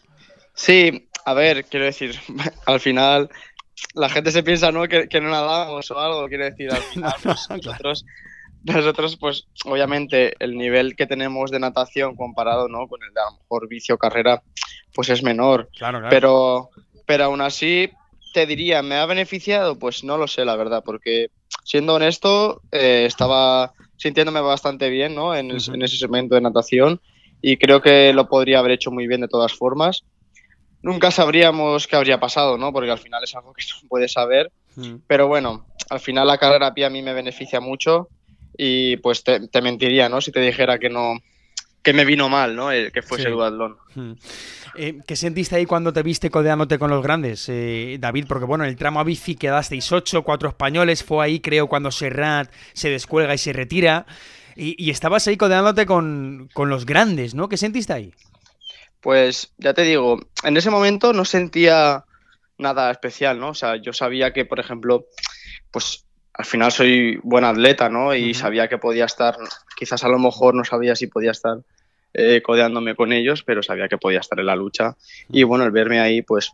Sí, 0.54 1.07
a 1.30 1.34
ver, 1.34 1.64
quiero 1.66 1.84
decir, 1.86 2.14
al 2.66 2.80
final 2.80 3.28
la 3.94 4.08
gente 4.08 4.30
se 4.30 4.42
piensa, 4.42 4.72
¿no? 4.72 4.86
Que, 4.88 5.08
que 5.08 5.20
no 5.20 5.30
nadamos 5.30 5.90
o 5.90 5.98
algo, 5.98 6.28
quiero 6.28 6.44
decir, 6.44 6.70
al 6.70 6.82
final 6.82 7.12
pues, 7.22 7.48
nosotros, 7.50 8.04
nosotros, 8.64 9.16
pues 9.18 9.48
obviamente 9.64 10.34
el 10.40 10.56
nivel 10.56 10.96
que 10.96 11.06
tenemos 11.06 11.50
de 11.50 11.60
natación 11.60 12.16
comparado, 12.16 12.68
¿no? 12.68 12.86
Con 12.88 13.02
el 13.02 13.12
de 13.14 13.20
a 13.20 13.30
lo 13.30 13.38
mejor 13.38 13.68
vicio 13.68 13.98
carrera, 13.98 14.42
pues 14.94 15.08
es 15.10 15.22
menor. 15.22 15.70
Claro, 15.76 15.98
claro. 16.00 16.10
Pero, 16.10 16.70
pero 17.06 17.24
aún 17.24 17.40
así, 17.40 17.90
te 18.32 18.46
diría, 18.46 18.82
¿me 18.82 18.96
ha 18.96 19.06
beneficiado? 19.06 19.78
Pues 19.78 20.04
no 20.04 20.16
lo 20.18 20.26
sé, 20.26 20.44
la 20.44 20.56
verdad, 20.56 20.82
porque 20.84 21.28
siendo 21.64 21.94
honesto, 21.94 22.62
eh, 22.72 23.04
estaba 23.06 23.72
sintiéndome 23.96 24.40
bastante 24.40 24.88
bien, 24.90 25.14
¿no? 25.14 25.34
En, 25.34 25.50
el- 25.50 25.56
Ujú. 25.56 25.74
en 25.74 25.82
ese 25.82 25.96
segmento 25.96 26.34
de 26.34 26.40
natación 26.40 27.00
y 27.40 27.56
creo 27.56 27.80
que 27.80 28.12
lo 28.12 28.28
podría 28.28 28.58
haber 28.58 28.72
hecho 28.72 28.90
muy 28.90 29.06
bien 29.06 29.20
de 29.20 29.28
todas 29.28 29.52
formas. 29.54 30.04
Nunca 30.82 31.10
sabríamos 31.10 31.86
qué 31.86 31.96
habría 31.96 32.20
pasado, 32.20 32.56
¿no? 32.56 32.72
Porque 32.72 32.90
al 32.90 32.98
final 32.98 33.22
es 33.24 33.34
algo 33.34 33.52
que 33.52 33.64
no 33.82 33.88
puedes 33.88 34.12
saber. 34.12 34.50
Mm. 34.76 34.96
Pero 35.06 35.26
bueno, 35.28 35.66
al 35.90 36.00
final 36.00 36.26
la 36.26 36.38
carrera 36.38 36.68
a 36.68 36.74
pie 36.74 36.84
a 36.84 36.90
mí 36.90 37.02
me 37.02 37.12
beneficia 37.12 37.60
mucho 37.60 38.08
y 38.56 38.96
pues 38.98 39.24
te, 39.24 39.48
te 39.48 39.60
mentiría, 39.62 40.08
¿no? 40.08 40.20
Si 40.20 40.30
te 40.32 40.40
dijera 40.40 40.78
que 40.78 40.88
no, 40.88 41.14
que 41.82 41.92
me 41.92 42.04
vino 42.04 42.28
mal, 42.28 42.54
¿no? 42.56 42.70
El 42.70 42.92
que 42.92 43.02
fuese 43.02 43.24
Sí. 43.24 43.28
el 43.28 43.34
duatlón. 43.34 43.76
Mm. 43.94 44.12
Eh, 44.76 44.98
¿Qué 45.06 45.16
sentiste 45.16 45.56
ahí 45.56 45.66
cuando 45.66 45.92
te 45.92 46.02
viste 46.04 46.30
codeándote 46.30 46.78
con 46.78 46.90
los 46.90 47.02
grandes, 47.02 47.48
eh, 47.48 47.96
David? 47.98 48.26
Porque 48.28 48.44
bueno, 48.44 48.62
en 48.64 48.70
el 48.70 48.76
tramo 48.76 49.00
a 49.00 49.04
bici 49.04 49.34
quedasteis 49.34 49.90
ocho, 49.90 50.22
cuatro 50.22 50.48
españoles, 50.48 51.02
fue 51.02 51.24
ahí 51.24 51.40
creo 51.40 51.66
cuando 51.68 51.90
Serrat 51.90 52.52
se 52.74 52.88
descuelga 52.90 53.34
y 53.34 53.38
se 53.38 53.52
retira. 53.52 54.06
Y, 54.54 54.74
y 54.84 54.90
estabas 54.90 55.26
ahí 55.28 55.36
codeándote 55.36 55.86
con, 55.86 56.48
con 56.52 56.68
los 56.68 56.84
grandes, 56.84 57.34
¿no? 57.34 57.48
¿Qué 57.48 57.56
sentiste 57.56 57.92
ahí? 57.92 58.12
Pues 59.00 59.52
ya 59.58 59.74
te 59.74 59.82
digo, 59.82 60.18
en 60.42 60.56
ese 60.56 60.70
momento 60.70 61.12
no 61.12 61.24
sentía 61.24 62.04
nada 62.58 62.90
especial, 62.90 63.38
¿no? 63.38 63.50
O 63.50 63.54
sea, 63.54 63.76
yo 63.76 63.92
sabía 63.92 64.32
que, 64.32 64.44
por 64.44 64.58
ejemplo, 64.60 65.06
pues 65.70 66.04
al 66.34 66.44
final 66.44 66.72
soy 66.72 67.18
buen 67.22 67.44
atleta, 67.44 67.88
¿no? 67.88 68.14
Y 68.14 68.32
sabía 68.34 68.68
que 68.68 68.78
podía 68.78 69.04
estar, 69.04 69.36
quizás 69.76 70.02
a 70.04 70.08
lo 70.08 70.18
mejor 70.18 70.54
no 70.54 70.64
sabía 70.64 70.94
si 70.96 71.06
podía 71.06 71.30
estar 71.32 71.58
eh, 72.14 72.42
codeándome 72.42 72.94
con 72.96 73.12
ellos, 73.12 73.42
pero 73.44 73.62
sabía 73.62 73.88
que 73.88 73.98
podía 73.98 74.20
estar 74.20 74.38
en 74.40 74.46
la 74.46 74.56
lucha. 74.56 74.96
Y 75.30 75.42
bueno, 75.44 75.64
el 75.64 75.70
verme 75.70 76.00
ahí, 76.00 76.22
pues 76.22 76.52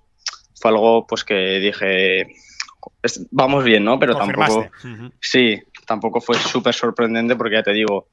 fue 0.61 0.71
algo 0.71 1.07
pues 1.07 1.25
que 1.25 1.35
dije, 1.61 2.23
"Es- 3.03 3.27
vamos 3.31 3.65
bien, 3.65 3.85
¿no? 3.85 3.99
Pero 3.99 4.15
tampoco, 4.47 4.71
sí, 5.21 5.63
tampoco 5.87 6.21
fue 6.21 6.37
súper 6.39 6.75
sorprendente 6.75 7.37
porque 7.37 7.55
ya 7.57 7.63
te 7.63 7.73
digo, 7.73 8.09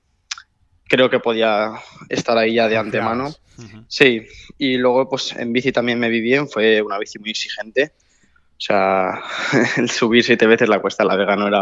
creo 0.91 1.09
que 1.09 1.19
podía 1.21 1.71
estar 2.09 2.37
ahí 2.37 2.55
ya 2.55 2.67
de 2.67 2.75
antemano. 2.77 3.33
Sí, 3.87 4.23
y 4.57 4.75
luego 4.77 5.07
pues 5.07 5.33
en 5.37 5.53
bici 5.53 5.71
también 5.71 5.97
me 5.99 6.09
vi 6.09 6.19
bien, 6.19 6.49
fue 6.49 6.81
una 6.81 6.97
bici 6.99 7.17
muy 7.17 7.29
exigente. 7.29 7.93
O 8.57 8.63
sea, 8.63 9.21
el 9.77 9.89
subir 9.89 10.23
siete 10.23 10.45
veces 10.47 10.67
la 10.67 10.79
cuesta 10.81 11.03
de 11.03 11.07
la 11.09 11.15
Vega 11.15 11.35
no 11.37 11.47
era, 11.47 11.61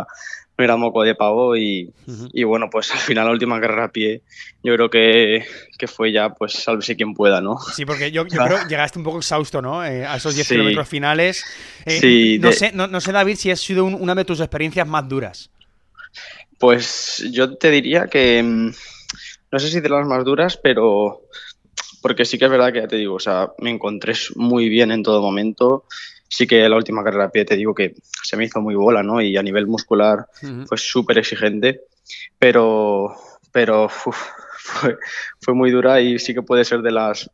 no 0.58 0.64
era 0.64 0.76
moco 0.78 1.04
de 1.04 1.14
pavo 1.16 1.56
y, 1.56 1.94
y 2.34 2.44
bueno, 2.44 2.70
pues 2.72 2.92
al 2.92 2.98
final 2.98 3.26
la 3.28 3.32
última 3.32 3.62
carrera 3.62 3.86
a 3.86 3.92
pie 3.92 4.24
yo 4.64 4.74
creo 4.76 4.90
que, 4.90 5.46
que 5.78 5.88
fue 5.88 6.12
ya 6.12 6.30
pues 6.34 6.54
sálvese 6.54 6.96
quien 6.96 7.14
pueda, 7.14 7.40
¿no? 7.40 7.58
Sí, 7.76 7.86
porque 7.86 8.12
yo, 8.12 8.26
yo 8.28 8.40
creo 8.46 8.60
que 8.64 8.68
llegaste 8.70 8.98
un 8.98 9.06
poco 9.06 9.20
exhausto, 9.20 9.62
¿no? 9.62 9.86
Eh, 9.86 10.06
a 10.06 10.16
esos 10.18 10.34
10 10.36 10.48
Sí. 10.48 10.56
kilómetros 10.56 10.88
finales. 10.90 11.46
Eh, 11.86 12.00
Sí, 12.00 12.40
no, 12.42 12.48
de- 12.50 12.54
sé, 12.56 12.72
no, 12.74 12.88
no 12.88 13.00
sé, 13.00 13.12
David, 13.12 13.36
si 13.36 13.52
ha 13.52 13.56
sido 13.56 13.86
un- 13.86 13.94
una 13.96 14.16
de 14.16 14.26
tus 14.26 14.40
experiencias 14.40 14.88
más 14.88 15.08
duras. 15.08 15.50
Pues 16.58 17.24
yo 17.32 17.56
te 17.58 17.72
diría 17.72 18.08
que 18.08 18.42
mm, 18.44 18.72
no 19.52 19.60
sé 19.60 19.70
si 19.70 19.80
de 19.80 19.90
las 19.90 20.08
más 20.08 20.24
duras, 20.24 20.58
pero 20.58 21.22
porque 22.02 22.26
sí 22.26 22.38
que 22.38 22.46
es 22.46 22.52
verdad 22.52 22.72
que 22.72 22.82
ya 22.82 22.88
te 22.88 22.96
digo, 22.96 23.16
o 23.16 23.20
sea, 23.20 23.52
me 23.60 23.70
encontré 23.70 24.14
muy 24.36 24.70
bien 24.70 24.92
en 24.92 25.04
todo 25.04 25.22
momento. 25.22 25.86
Sí 26.28 26.46
que 26.46 26.70
la 26.70 26.76
última 26.76 27.04
carrera 27.04 27.26
a 27.26 27.32
pie 27.32 27.44
te 27.46 27.56
digo 27.56 27.74
que 27.74 27.96
se 28.24 28.38
me 28.38 28.46
hizo 28.46 28.62
muy 28.62 28.76
bola, 28.76 29.02
¿no? 29.02 29.22
Y 29.22 29.36
a 29.36 29.44
nivel 29.44 29.68
muscular 29.68 30.28
Ujú. 30.44 30.68
fue 30.68 30.78
súper 30.78 31.18
exigente, 31.18 31.82
pero, 32.38 33.16
pero 33.52 33.86
uf, 33.86 34.18
fue, 34.58 34.98
fue 35.42 35.54
muy 35.54 35.72
dura 35.72 36.00
y 36.02 36.20
sí 36.20 36.34
que 36.34 36.44
puede 36.44 36.64
ser 36.64 36.82
de 36.82 36.92
las 36.92 37.32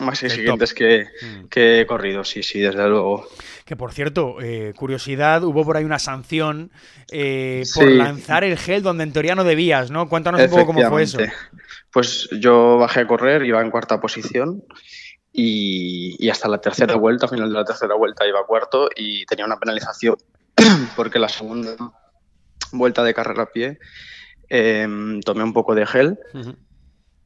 más 0.00 0.22
exigentes 0.22 0.74
que, 0.74 1.06
Mm. 1.22 1.46
que 1.48 1.80
he 1.80 1.86
corrido, 1.86 2.24
sí, 2.24 2.42
sí, 2.42 2.58
desde 2.60 2.88
luego. 2.88 3.26
Que 3.64 3.76
por 3.76 3.92
cierto, 3.92 4.40
eh, 4.42 4.72
curiosidad, 4.76 5.44
hubo 5.44 5.64
por 5.64 5.76
ahí 5.76 5.84
una 5.84 5.98
sanción 5.98 6.70
eh, 7.12 7.62
por 7.74 7.88
Sí. 7.88 7.94
lanzar 7.96 8.44
el 8.44 8.58
gel 8.58 8.82
donde 8.82 9.04
en 9.04 9.12
teoría 9.12 9.34
no 9.34 9.44
debías, 9.44 9.90
¿no? 9.90 10.08
Cuéntanos 10.08 10.40
un 10.42 10.50
poco 10.50 10.66
cómo 10.66 10.82
fue 10.88 11.02
eso. 11.04 11.18
Pues 11.92 12.28
yo 12.32 12.76
bajé 12.78 13.00
a 13.00 13.06
correr, 13.06 13.44
iba 13.44 13.62
en 13.62 13.70
cuarta 13.70 14.00
posición 14.00 14.64
y, 15.32 16.16
y 16.18 16.28
hasta 16.28 16.48
la 16.48 16.58
tercera 16.58 16.96
vuelta, 16.96 17.26
al 17.26 17.30
final 17.30 17.48
de 17.48 17.54
la 17.54 17.64
tercera 17.64 17.94
vuelta 17.94 18.26
iba 18.26 18.44
cuarto 18.46 18.88
y 18.96 19.24
tenía 19.26 19.44
una 19.44 19.58
penalización 19.58 20.16
porque 20.96 21.18
la 21.18 21.28
segunda 21.28 21.76
vuelta 22.72 23.04
de 23.04 23.14
carrera 23.14 23.44
a 23.44 23.46
pie 23.52 23.78
em, 24.48 25.20
tomé 25.20 25.44
un 25.44 25.52
poco 25.52 25.74
de 25.74 25.86
gel. 25.86 26.18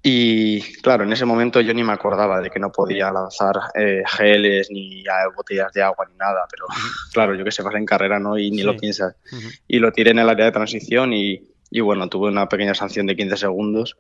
Y 0.02 0.60
claro, 0.80 1.04
en 1.04 1.12
ese 1.12 1.24
momento 1.24 1.60
yo 1.60 1.74
ni 1.74 1.82
me 1.82 1.92
acordaba 1.92 2.40
de 2.40 2.50
que 2.50 2.58
no 2.60 2.70
podía 2.70 3.10
lanzar 3.10 3.54
eh, 3.74 4.02
geles 4.06 4.68
ni 4.70 5.02
botellas 5.36 5.72
de 5.72 5.82
agua 5.82 6.06
ni 6.10 6.16
nada, 6.16 6.46
pero 6.50 6.66
claro, 7.12 7.34
yo 7.34 7.44
que 7.44 7.50
sé, 7.50 7.62
vas 7.62 7.74
en 7.74 7.84
carrera 7.84 8.18
¿no? 8.18 8.38
y 8.38 8.50
ni 8.50 8.58
Sí. 8.58 8.62
lo 8.64 8.76
piensas 8.76 9.16
y 9.66 9.78
lo 9.78 9.90
tiré 9.92 10.12
en 10.12 10.20
el 10.20 10.28
área 10.28 10.46
de 10.46 10.52
transición 10.52 11.12
y, 11.12 11.40
y 11.70 11.80
bueno, 11.80 12.08
tuve 12.08 12.28
una 12.28 12.48
pequeña 12.48 12.74
sanción 12.74 13.06
de 13.06 13.16
15 13.16 13.36
segundos 13.36 13.96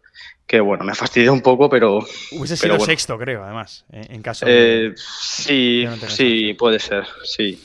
que 0.46 0.60
bueno, 0.60 0.84
me 0.84 0.94
fastidió 0.94 1.32
un 1.32 1.42
poco, 1.42 1.68
pero 1.68 1.98
Hubiese 2.32 2.56
sido 2.56 2.74
bueno. 2.76 2.84
sexto, 2.86 3.18
creo, 3.18 3.42
además, 3.44 3.84
eh, 3.92 4.06
en 4.08 4.22
caso 4.22 4.46
de... 4.46 4.86
eh, 4.86 4.92
sí, 4.96 5.80
de 5.80 5.86
no 5.86 5.96
sí, 5.96 6.00
sanción. 6.06 6.56
puede 6.56 6.78
ser, 6.78 7.04
sí. 7.24 7.62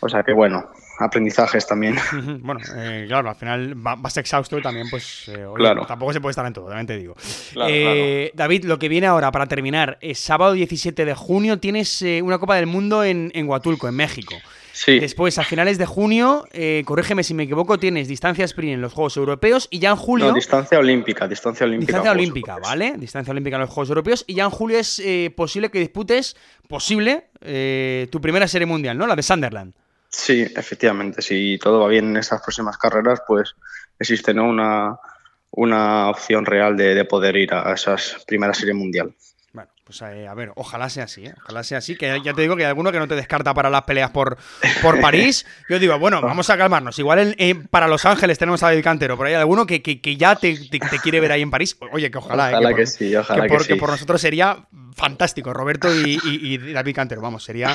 O 0.00 0.08
sea 0.08 0.22
que 0.22 0.32
bueno, 0.32 0.70
aprendizajes 1.02 1.66
también. 1.66 1.96
Bueno, 2.42 2.60
eh, 2.76 3.04
claro, 3.08 3.28
al 3.30 3.36
final 3.36 3.74
va- 3.86 3.96
vas 3.96 4.16
exhausto 4.16 4.58
y 4.58 4.62
también, 4.62 4.88
pues, 4.90 5.28
eh, 5.28 5.44
oye, 5.44 5.56
Claro. 5.56 5.84
tampoco 5.86 6.12
se 6.12 6.20
puede 6.20 6.32
estar 6.32 6.46
en 6.46 6.52
todo, 6.52 6.66
también 6.68 6.86
te 6.86 6.96
digo. 6.98 7.14
Claro, 7.52 7.70
Eh, 7.72 8.30
David, 8.34 8.64
lo 8.64 8.78
que 8.78 8.88
viene 8.88 9.06
ahora 9.06 9.30
para 9.32 9.46
terminar, 9.46 9.98
es 10.00 10.18
sábado 10.18 10.52
17 10.52 11.04
de 11.04 11.14
junio 11.14 11.58
tienes 11.58 12.02
una 12.22 12.38
Copa 12.38 12.56
del 12.56 12.66
Mundo 12.66 13.04
en, 13.04 13.30
en 13.34 13.48
Huatulco, 13.48 13.88
en 13.88 13.94
México. 13.96 14.34
Sí, 14.74 14.98
Después, 14.98 15.36
a 15.38 15.44
finales 15.44 15.76
de 15.76 15.84
junio, 15.84 16.46
eh, 16.52 16.82
corrígeme 16.86 17.22
si 17.22 17.34
me 17.34 17.42
equivoco, 17.42 17.78
tienes 17.78 18.08
distancia 18.08 18.46
sprint 18.46 18.72
en 18.72 18.80
los 18.80 18.94
Juegos 18.94 19.18
Europeos 19.18 19.68
y 19.70 19.78
ya 19.80 19.90
en 19.90 19.96
julio... 19.96 20.28
no, 20.28 20.32
distancia 20.32 20.78
olímpica, 20.78 21.28
distancia 21.28 21.66
olímpica. 21.66 21.88
Distancia 21.92 22.10
olímpica, 22.12 22.52
Europeos. 22.52 22.70
¿vale? 22.70 22.94
Distancia 22.96 23.30
olímpica 23.32 23.56
en 23.56 23.60
los 23.60 23.70
Juegos 23.70 23.90
Europeos. 23.90 24.24
Y 24.26 24.32
ya 24.34 24.44
en 24.44 24.50
julio 24.50 24.78
es 24.78 24.98
eh, 25.00 25.30
posible 25.36 25.70
que 25.70 25.78
disputes, 25.78 26.36
posible, 26.68 27.26
eh, 27.42 28.08
tu 28.10 28.22
primera 28.22 28.48
serie 28.48 28.64
mundial, 28.66 28.96
¿no? 28.96 29.06
La 29.06 29.14
de 29.14 29.22
Sunderland. 29.22 29.74
Sí, 30.12 30.42
efectivamente, 30.54 31.22
si 31.22 31.58
todo 31.58 31.80
va 31.80 31.88
bien 31.88 32.10
en 32.10 32.18
estas 32.18 32.42
próximas 32.42 32.76
carreras, 32.76 33.22
pues 33.26 33.54
existe 33.98 34.34
¿no? 34.34 34.44
una, 34.44 34.96
una 35.50 36.10
opción 36.10 36.44
real 36.44 36.76
de, 36.76 36.94
de 36.94 37.04
poder 37.06 37.34
ir 37.36 37.54
a 37.54 37.72
esas 37.72 38.16
primeras 38.26 38.58
serie 38.58 38.74
mundial. 38.74 39.14
Bueno, 39.54 39.70
pues 39.84 40.00
eh, 40.02 40.26
a 40.28 40.32
ver, 40.34 40.50
ojalá 40.54 40.88
sea 40.88 41.04
así, 41.04 41.26
¿eh? 41.26 41.34
Ojalá 41.44 41.62
sea 41.62 41.78
así, 41.78 41.96
que 41.96 42.20
ya 42.24 42.32
te 42.32 42.40
digo 42.42 42.56
que 42.56 42.62
hay 42.64 42.68
alguno 42.68 42.90
que 42.92 42.98
no 42.98 43.06
te 43.08 43.14
descarta 43.14 43.52
para 43.52 43.68
las 43.68 43.82
peleas 43.82 44.10
por, 44.10 44.38
por 44.82 44.98
París. 45.02 45.44
Yo 45.68 45.78
digo, 45.78 45.98
bueno, 45.98 46.20
vamos 46.22 46.48
a 46.48 46.56
calmarnos. 46.56 46.98
Igual 46.98 47.34
en- 47.38 47.66
para 47.68 47.86
Los 47.88 48.04
Ángeles 48.06 48.38
tenemos 48.38 48.62
a 48.62 48.68
David 48.68 48.82
Cantero, 48.84 49.16
pero 49.18 49.28
hay 49.28 49.34
alguno 49.34 49.66
que, 49.66 49.82
que- 49.82 50.00
que 50.00 50.16
ya 50.16 50.36
te, 50.36 50.56
te- 50.56 50.78
te 50.78 50.98
quiere 51.00 51.20
ver 51.20 51.32
ahí 51.32 51.42
en 51.42 51.50
París. 51.50 51.76
Oye, 51.92 52.10
que 52.10 52.16
ojalá, 52.18 52.50
¿eh? 52.50 52.54
Ojalá 52.54 52.68
por- 52.70 52.78
que 52.78 52.86
sí, 52.86 53.14
ojalá 53.14 53.42
que 53.42 53.48
por, 53.48 53.58
que 53.66 53.74
sí. 53.74 53.78
por 53.80 53.90
nosotros 53.90 54.20
sería 54.22 54.66
fantástico, 54.94 55.52
Roberto 55.52 55.88
y, 55.94 56.18
y- 56.24 56.54
y 56.54 56.72
David 56.72 56.94
Cantero, 56.94 57.20
vamos, 57.20 57.44
sería 57.44 57.74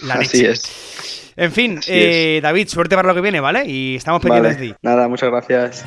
la 0.00 0.14
Así 0.14 0.38
leche. 0.38 0.50
es. 0.52 1.32
En 1.36 1.52
fin, 1.52 1.78
Así 1.78 1.90
eh, 1.94 2.40
David, 2.42 2.68
suerte 2.68 2.96
para 2.96 3.08
lo 3.08 3.14
que 3.14 3.20
viene, 3.20 3.40
¿vale? 3.40 3.64
Y 3.66 3.96
estamos 3.96 4.20
pendientes 4.22 4.58
de 4.58 4.68
ti. 4.68 4.74
nada, 4.82 5.06
muchas 5.08 5.30
gracias. 5.30 5.84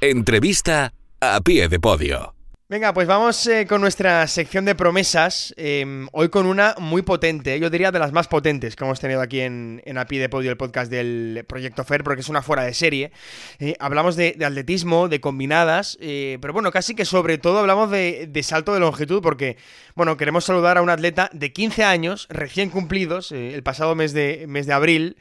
Entrevista 0.00 0.92
a 1.20 1.40
pie 1.40 1.68
de 1.68 1.80
podio. 1.80 2.35
Venga, 2.68 2.92
pues 2.92 3.06
vamos 3.06 3.46
eh, 3.46 3.64
con 3.64 3.80
nuestra 3.80 4.26
sección 4.26 4.64
de 4.64 4.74
promesas. 4.74 5.54
Em, 5.56 6.08
hoy 6.10 6.30
con 6.30 6.46
una 6.46 6.74
muy 6.80 7.02
potente, 7.02 7.60
yo 7.60 7.70
diría 7.70 7.92
de 7.92 8.00
las 8.00 8.10
más 8.10 8.26
potentes 8.26 8.74
que 8.74 8.82
hemos 8.82 8.98
tenido 8.98 9.20
aquí 9.20 9.38
en, 9.38 9.80
en 9.84 9.98
API 9.98 10.18
de 10.18 10.28
Podio, 10.28 10.50
el 10.50 10.56
podcast 10.56 10.90
del 10.90 11.44
Proyecto 11.46 11.84
FER, 11.84 12.02
porque 12.02 12.22
es 12.22 12.28
una 12.28 12.42
fuera 12.42 12.64
de 12.64 12.74
serie. 12.74 13.12
Eh, 13.60 13.76
hablamos 13.78 14.16
de, 14.16 14.36
atletismo, 14.44 15.06
de 15.06 15.20
combinadas, 15.20 15.96
eh, 16.00 16.38
pero 16.40 16.52
bueno, 16.52 16.72
casi 16.72 16.96
que 16.96 17.04
sobre 17.04 17.38
todo 17.38 17.60
hablamos 17.60 17.88
de, 17.92 18.26
de, 18.28 18.42
salto 18.42 18.74
de 18.74 18.80
longitud, 18.80 19.22
porque 19.22 19.58
bueno, 19.94 20.16
queremos 20.16 20.44
saludar 20.44 20.76
a 20.76 20.82
un 20.82 20.90
atleta 20.90 21.30
de 21.32 21.52
15 21.52 21.84
años, 21.84 22.26
recién 22.30 22.70
cumplidos, 22.70 23.30
el 23.30 23.62
pasado 23.62 23.94
mes 23.94 24.12
de, 24.12 24.46
mes 24.48 24.66
de 24.66 24.72
abril. 24.72 25.16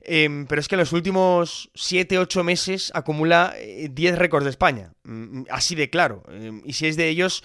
Em, 0.00 0.46
pero 0.46 0.60
es 0.60 0.68
que 0.68 0.74
en 0.74 0.80
los 0.80 0.92
últimos 0.92 1.70
7-8 1.74 2.42
meses 2.42 2.90
acumula 2.94 3.54
10 3.90 4.18
récords 4.18 4.44
de 4.44 4.50
España. 4.50 4.92
Mm, 5.04 5.42
así 5.50 5.74
de 5.74 5.90
claro. 5.90 6.22
Em, 6.28 6.62
y 6.64 6.72
seis 6.72 6.96
de 6.96 7.08
ellos 7.08 7.44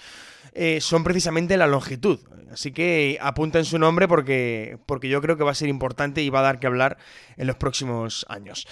eh, 0.54 0.80
son 0.80 1.04
precisamente 1.04 1.56
la 1.56 1.66
longitud. 1.66 2.18
Así 2.50 2.72
que 2.72 3.18
apunta 3.20 3.58
en 3.58 3.64
su 3.64 3.78
nombre 3.78 4.08
porque, 4.08 4.78
porque 4.86 5.08
yo 5.08 5.20
creo 5.20 5.36
que 5.36 5.44
va 5.44 5.50
a 5.50 5.54
ser 5.54 5.68
importante 5.68 6.22
y 6.22 6.30
va 6.30 6.40
a 6.40 6.42
dar 6.42 6.58
que 6.58 6.66
hablar 6.66 6.96
en 7.36 7.46
los 7.46 7.56
próximos 7.56 8.24
años. 8.28 8.66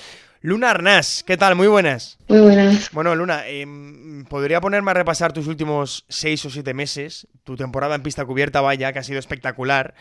Luna 0.46 0.70
Arnás, 0.70 1.24
¿qué 1.26 1.36
tal? 1.36 1.56
Muy 1.56 1.66
buenas. 1.66 2.18
Muy 2.28 2.38
buenas. 2.38 2.92
Bueno, 2.92 3.16
Luna, 3.16 3.48
em, 3.48 4.24
podría 4.26 4.60
ponerme 4.60 4.92
a 4.92 4.94
repasar 4.94 5.32
tus 5.32 5.48
últimos 5.48 6.04
seis 6.08 6.44
o 6.44 6.50
siete 6.50 6.72
meses, 6.72 7.26
tu 7.42 7.56
temporada 7.56 7.96
en 7.96 8.02
pista 8.04 8.24
cubierta, 8.24 8.60
vaya, 8.60 8.92
que 8.92 9.00
ha 9.00 9.02
sido 9.02 9.18
espectacular. 9.18 9.94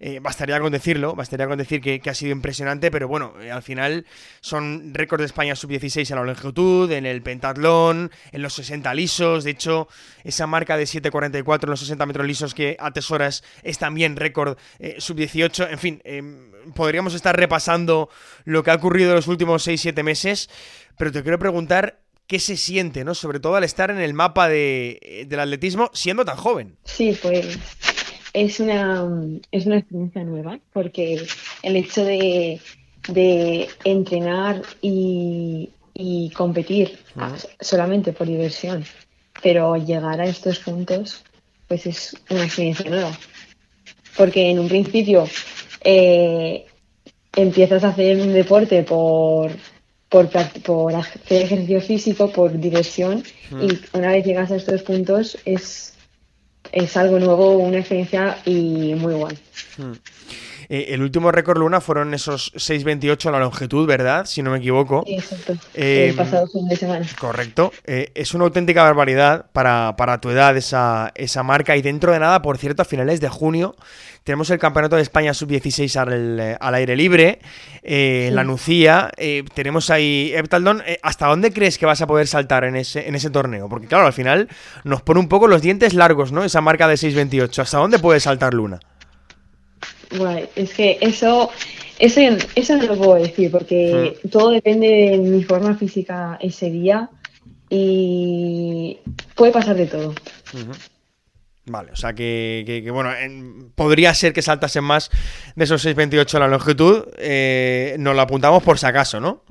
Eh, 0.00 0.18
bastaría 0.20 0.58
con 0.60 0.72
decirlo, 0.72 1.14
bastaría 1.14 1.46
con 1.46 1.58
decir 1.58 1.82
que, 1.82 2.00
ha 2.08 2.14
sido 2.14 2.32
impresionante, 2.32 2.90
pero 2.90 3.06
bueno, 3.06 3.34
eh, 3.42 3.50
al 3.50 3.62
final 3.62 4.06
son 4.40 4.94
récords 4.94 5.20
de 5.20 5.26
España 5.26 5.54
sub-16 5.54 6.10
en 6.10 6.16
la 6.16 6.24
longitud, 6.24 6.90
en 6.90 7.04
el 7.04 7.20
pentatlón, 7.20 8.10
en 8.32 8.40
los 8.40 8.54
60 8.54 8.94
lisos. 8.94 9.44
De 9.44 9.50
hecho, 9.50 9.88
esa 10.24 10.46
marca 10.46 10.78
de 10.78 10.84
7.44 10.84 11.64
en 11.64 11.70
los 11.70 11.80
60 11.80 12.06
metros 12.06 12.26
lisos 12.26 12.54
que 12.54 12.78
atesoras 12.80 13.44
es 13.62 13.76
también 13.76 14.16
récord 14.16 14.56
eh, 14.78 14.96
sub-18. 14.98 15.70
En 15.70 15.78
fin, 15.78 16.00
em, 16.04 16.50
podríamos 16.74 17.14
estar 17.14 17.36
repasando 17.36 18.08
lo 18.44 18.62
que 18.62 18.70
ha 18.70 18.74
ocurrido 18.74 19.10
en 19.10 19.16
los 19.16 19.28
últimos 19.28 19.66
6-7 19.66 20.02
meses, 20.02 20.50
pero 20.96 21.12
te 21.12 21.22
quiero 21.22 21.38
preguntar 21.38 22.00
qué 22.26 22.38
se 22.38 22.56
siente, 22.56 23.04
¿no? 23.04 23.14
Sobre 23.14 23.40
todo 23.40 23.56
al 23.56 23.64
estar 23.64 23.90
en 23.90 23.98
el 23.98 24.14
mapa 24.14 24.48
de, 24.48 25.26
del 25.28 25.40
atletismo 25.40 25.90
siendo 25.92 26.24
tan 26.24 26.36
joven. 26.36 26.76
Sí, 26.84 27.18
pues 27.20 27.58
es 28.32 28.60
una, 28.60 29.06
es 29.50 29.66
una 29.66 29.78
experiencia 29.78 30.24
nueva, 30.24 30.58
porque 30.72 31.26
el 31.62 31.76
hecho 31.76 32.04
de, 32.04 32.60
de 33.08 33.68
entrenar 33.84 34.62
y, 34.80 35.70
y 35.94 36.30
competir 36.30 36.98
solamente 37.60 38.12
por 38.12 38.26
diversión, 38.26 38.84
pero 39.42 39.76
llegar 39.76 40.20
a 40.20 40.24
estos 40.24 40.58
puntos, 40.60 41.24
pues 41.68 41.86
es 41.86 42.16
una 42.30 42.44
experiencia 42.44 42.88
nueva. 42.88 43.18
Porque 44.16 44.50
en 44.50 44.58
un 44.58 44.68
principio 44.68 45.26
eh, 45.84 46.66
empiezas 47.34 47.84
a 47.84 47.88
hacer 47.88 48.18
un 48.18 48.32
deporte 48.32 48.82
por, 48.82 49.50
por, 50.08 50.28
por 50.62 50.94
hacer 50.94 51.42
ejercicio 51.42 51.80
físico, 51.80 52.30
por 52.30 52.58
diversión, 52.58 53.22
y 53.50 53.78
una 53.96 54.12
vez 54.12 54.24
llegas 54.24 54.50
a 54.50 54.56
estos 54.56 54.82
puntos 54.82 55.38
es, 55.44 55.94
es 56.72 56.96
algo 56.96 57.18
nuevo, 57.18 57.56
una 57.56 57.78
experiencia 57.78 58.38
y 58.44 58.94
muy 58.94 59.14
guay. 59.14 59.38
Mm. 59.78 59.92
Eh, 60.68 60.86
el 60.90 61.02
último 61.02 61.32
récord 61.32 61.58
Luna 61.58 61.80
fueron 61.80 62.14
esos 62.14 62.52
6.28 62.54 63.26
a 63.26 63.32
la 63.32 63.40
longitud, 63.40 63.86
¿verdad? 63.86 64.26
Si 64.26 64.42
no 64.42 64.50
me 64.50 64.58
equivoco. 64.58 65.04
exacto. 65.06 65.54
el 65.74 66.10
em, 66.10 66.16
pasado 66.16 66.46
fin 66.46 66.68
de 66.68 66.76
semana. 66.76 67.06
Correcto. 67.18 67.72
Eh, 67.86 68.10
es 68.14 68.34
una 68.34 68.44
auténtica 68.44 68.82
barbaridad 68.82 69.46
para, 69.52 70.20
tu 70.20 70.30
edad 70.30 70.56
esa, 70.56 71.12
esa 71.14 71.42
marca. 71.42 71.76
Y 71.76 71.82
dentro 71.82 72.12
de 72.12 72.18
nada, 72.18 72.42
por 72.42 72.58
cierto, 72.58 72.82
a 72.82 72.84
finales 72.84 73.20
de 73.20 73.28
junio 73.28 73.74
tenemos 74.24 74.50
el 74.50 74.58
Campeonato 74.58 74.94
de 74.96 75.02
España 75.02 75.34
Sub-16 75.34 75.96
al, 75.96 76.40
eh, 76.40 76.56
al, 76.60 76.74
aire 76.76 76.94
libre, 76.94 77.40
en 77.82 78.36
la 78.36 78.44
Nucía. 78.44 79.10
tenemos 79.54 79.90
ahí 79.90 80.32
Eptaldon. 80.34 80.82
¿Hasta 81.02 81.26
dónde 81.26 81.52
crees 81.52 81.76
que 81.76 81.86
vas 81.86 82.00
a 82.02 82.06
poder 82.06 82.28
saltar 82.28 82.64
en 82.64 82.76
ese, 82.76 83.08
en 83.08 83.16
ese 83.16 83.30
torneo? 83.30 83.68
Porque, 83.68 83.88
claro, 83.88 84.06
al 84.06 84.12
final 84.12 84.48
nos 84.84 85.02
pone 85.02 85.18
un 85.18 85.28
poco 85.28 85.48
los 85.48 85.60
dientes 85.60 85.94
largos, 85.94 86.30
¿no? 86.30 86.44
Esa 86.44 86.60
marca 86.60 86.86
de 86.86 86.94
6.28. 86.94 87.58
¿Hasta 87.58 87.78
dónde 87.78 87.98
puede 87.98 88.20
saltar 88.20 88.54
Luna? 88.54 88.78
Bueno, 90.16 90.46
es 90.56 90.74
que 90.74 90.98
eso, 91.00 91.50
eso, 91.98 92.20
eso 92.54 92.76
no 92.76 92.82
lo 92.84 92.96
puedo 92.96 93.14
decir 93.14 93.50
porque 93.50 94.18
todo 94.30 94.50
depende 94.50 94.86
de 94.86 95.18
mi 95.18 95.42
forma 95.44 95.76
física 95.76 96.38
ese 96.40 96.70
día 96.70 97.10
y 97.70 98.98
puede 99.34 99.52
pasar 99.52 99.76
de 99.76 99.86
todo. 99.86 100.14
Vale, 101.64 101.92
o 101.92 101.96
sea 101.96 102.12
que, 102.12 102.84
bueno, 102.92 103.10
podría 103.74 104.12
ser 104.14 104.32
que 104.32 104.42
saltasen 104.42 104.84
más 104.84 105.10
de 105.54 105.64
esos 105.64 105.84
6.28 105.84 106.34
a 106.34 106.38
la 106.40 106.48
longitud. 106.48 107.04
Eh, 107.18 107.96
nos 107.98 108.16
lo 108.16 108.22
apuntamos 108.22 108.62
por 108.62 108.78
si 108.78 108.86
acaso, 108.86 109.20
¿no? 109.20 109.44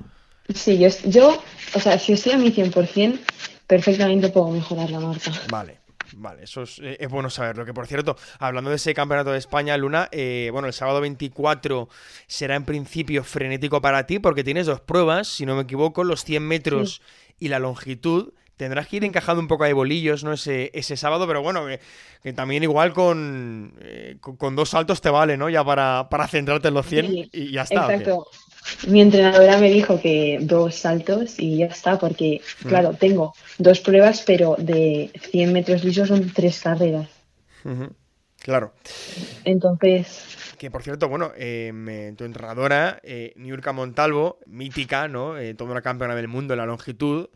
Sí, 0.53 0.77
yo, 0.77 0.89
yo, 1.05 1.41
o 1.73 1.79
sea, 1.79 1.97
si 1.97 2.13
estoy 2.13 2.33
a 2.33 2.37
mi 2.37 2.51
100%, 2.51 3.19
perfectamente 3.65 4.29
puedo 4.29 4.49
mejorar 4.49 4.89
la 4.89 4.99
marca. 4.99 5.31
Vale. 5.49 5.80
Vale, 6.15 6.43
eso 6.43 6.63
eh, 6.81 6.97
es, 6.99 7.09
bueno 7.09 7.29
saberlo. 7.29 7.65
Que 7.65 7.73
por 7.73 7.87
cierto, 7.87 8.15
hablando 8.39 8.69
de 8.69 8.75
ese 8.77 8.93
campeonato 8.93 9.31
de 9.31 9.37
España, 9.37 9.77
Luna, 9.77 10.09
eh, 10.11 10.49
bueno, 10.51 10.67
el 10.67 10.73
sábado 10.73 11.01
24 11.01 11.89
será 12.27 12.55
en 12.55 12.65
principio 12.65 13.23
frenético 13.23 13.81
para 13.81 14.05
ti 14.05 14.19
porque 14.19 14.43
tienes 14.43 14.65
dos 14.65 14.81
pruebas, 14.81 15.27
si 15.27 15.45
no 15.45 15.55
me 15.55 15.63
equivoco, 15.63 16.03
los 16.03 16.23
100 16.23 16.47
metros 16.47 17.01
y 17.39 17.47
la 17.47 17.59
longitud. 17.59 18.33
Tendrás 18.57 18.87
que 18.87 18.97
ir 18.97 19.05
encajando 19.05 19.41
un 19.41 19.47
poco 19.47 19.63
de 19.63 19.73
bolillos, 19.73 20.23
¿no? 20.23 20.33
Ese, 20.33 20.69
ese 20.75 20.95
sábado, 20.95 21.25
pero 21.25 21.41
bueno, 21.41 21.65
que, 22.21 22.33
también 22.33 22.61
igual 22.61 22.89
eh, 22.89 24.17
con, 24.21 24.37
con, 24.37 24.55
dos 24.55 24.69
saltos 24.69 25.01
te 25.01 25.09
vale, 25.09 25.35
¿no? 25.35 25.49
Ya 25.49 25.63
para, 25.63 26.09
para 26.11 26.27
centrarte 26.27 26.67
en 26.67 26.75
los 26.75 26.85
100 26.85 27.29
y 27.31 27.51
ya 27.51 27.63
está. 27.63 27.91
Exacto. 27.91 28.27
Mi 28.87 29.01
entrenadora 29.01 29.57
me 29.57 29.69
dijo 29.69 29.99
que 29.99 30.39
dos 30.41 30.75
saltos 30.75 31.39
y 31.39 31.57
ya 31.57 31.67
está, 31.67 31.99
porque, 31.99 32.41
mm. 32.63 32.67
claro, 32.67 32.93
tengo 32.99 33.33
dos 33.57 33.79
pruebas, 33.79 34.23
pero 34.25 34.55
de 34.57 35.11
100 35.31 35.53
metros 35.53 35.83
lisos 35.83 36.07
son 36.07 36.31
tres 36.33 36.59
carreras. 36.59 37.07
Claro. 38.39 38.73
Entonces. 39.45 40.55
Que 40.57 40.71
por 40.71 40.83
cierto, 40.83 41.09
bueno, 41.09 41.31
em, 41.35 42.15
tu 42.15 42.23
entrenadora, 42.23 42.99
eh, 43.03 43.33
Niurka 43.35 43.71
Montalvo, 43.71 44.39
mítica, 44.45 45.07
¿no? 45.07 45.37
Eh, 45.37 45.53
toda 45.53 45.71
una 45.71 45.81
campeona 45.81 46.15
del 46.15 46.27
mundo 46.27 46.53
en 46.53 46.59
la 46.59 46.65
longitud, 46.65 47.29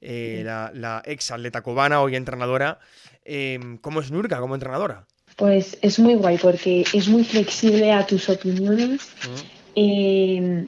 eh, 0.00 0.42
la, 0.44 1.02
ex 1.04 1.30
atleta 1.30 1.60
cubana, 1.62 2.00
hoy 2.00 2.16
entrenadora. 2.16 2.78
Em, 3.24 3.78
¿Cómo 3.78 4.00
es 4.00 4.10
Niurka 4.10 4.38
como 4.40 4.54
entrenadora? 4.54 5.06
Pues 5.36 5.78
es 5.82 5.98
muy 5.98 6.14
guay 6.14 6.38
porque 6.38 6.84
es 6.92 7.08
muy 7.08 7.24
flexible 7.24 7.92
a 7.92 8.06
tus 8.06 8.28
opiniones. 8.28 9.08
Eh, 9.76 10.66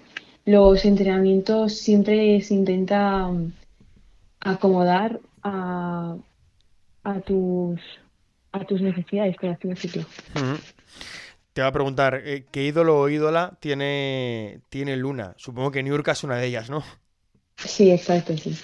los 0.50 0.84
entrenamientos 0.84 1.78
siempre 1.78 2.40
se 2.42 2.54
intenta 2.54 3.26
um, 3.26 3.52
acomodar 4.40 5.20
a, 5.42 6.16
tus 7.24 7.80
a 8.52 8.64
tus 8.64 8.80
necesidades, 8.80 9.36
por 9.36 9.50
así 9.50 9.68
decirlo. 9.68 10.04
Te 11.52 11.62
va 11.62 11.68
a 11.68 11.72
preguntar, 11.72 12.22
eh, 12.24 12.44
¿qué 12.50 12.64
ídolo 12.64 13.00
o 13.00 13.08
ídola 13.08 13.56
tiene, 13.60 14.60
tiene 14.68 14.96
Luna? 14.96 15.34
Supongo 15.36 15.70
que 15.70 15.82
Niurka 15.82 16.12
es 16.12 16.24
una 16.24 16.36
de 16.36 16.46
ellas, 16.46 16.68
¿no? 16.68 16.82
Sí, 17.56 17.90
exacto, 17.90 18.36
sí. 18.36 18.56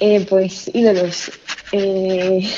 Eh, 0.00 0.24
pues 0.28 0.70
ídolos. 0.74 1.32
Eh, 1.72 2.48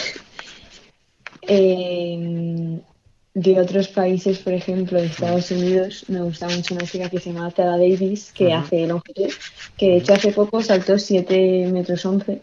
de 3.35 3.61
otros 3.61 3.89
países, 3.89 4.39
por 4.39 4.53
ejemplo, 4.53 5.01
de 5.01 5.07
Estados 5.07 5.51
Unidos, 5.51 6.05
me 6.09 6.21
gusta 6.21 6.49
mucho 6.49 6.75
una 6.75 6.85
chica 6.85 7.09
que 7.09 7.21
se 7.21 7.33
llama 7.33 7.51
Tara 7.51 7.77
Davis, 7.77 8.33
que 8.33 8.53
hace 8.53 8.87
longitud, 8.87 9.31
que 9.77 9.87
de 9.87 9.97
hecho 9.99 10.15
hace 10.15 10.33
poco 10.33 10.63
saltó 10.63 10.99
7 10.99 11.69
metros 11.73 12.05
11. 12.05 12.43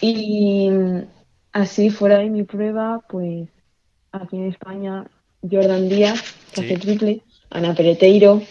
Y 0.00 0.70
así, 1.52 1.90
fuera 1.90 2.18
de 2.18 2.30
mi 2.30 2.44
prueba, 2.44 3.04
pues 3.08 3.48
aquí 4.12 4.36
en 4.36 4.48
España, 4.48 5.06
Jordan 5.42 5.88
Díaz, 5.88 6.22
que 6.54 6.62
hace 6.62 6.78
triple, 6.78 7.22
Ana 7.50 7.74
Pereteiro, 7.74 8.42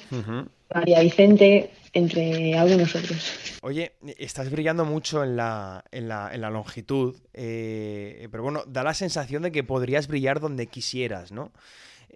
María 0.73 1.01
Vicente, 1.01 1.71
entre 1.93 2.57
algunos 2.57 2.95
otros. 2.95 3.59
Oye, 3.61 3.93
estás 4.17 4.49
brillando 4.49 4.85
mucho 4.85 5.23
en 5.23 5.35
la, 5.35 5.83
en 5.91 6.07
la, 6.07 6.33
en 6.33 6.41
la 6.41 6.49
longitud, 6.49 7.15
eh, 7.33 8.27
pero 8.31 8.43
bueno, 8.43 8.63
da 8.67 8.83
la 8.83 8.93
sensación 8.93 9.43
de 9.43 9.51
que 9.51 9.63
podrías 9.63 10.07
brillar 10.07 10.39
donde 10.39 10.67
quisieras, 10.67 11.31
¿no? 11.31 11.51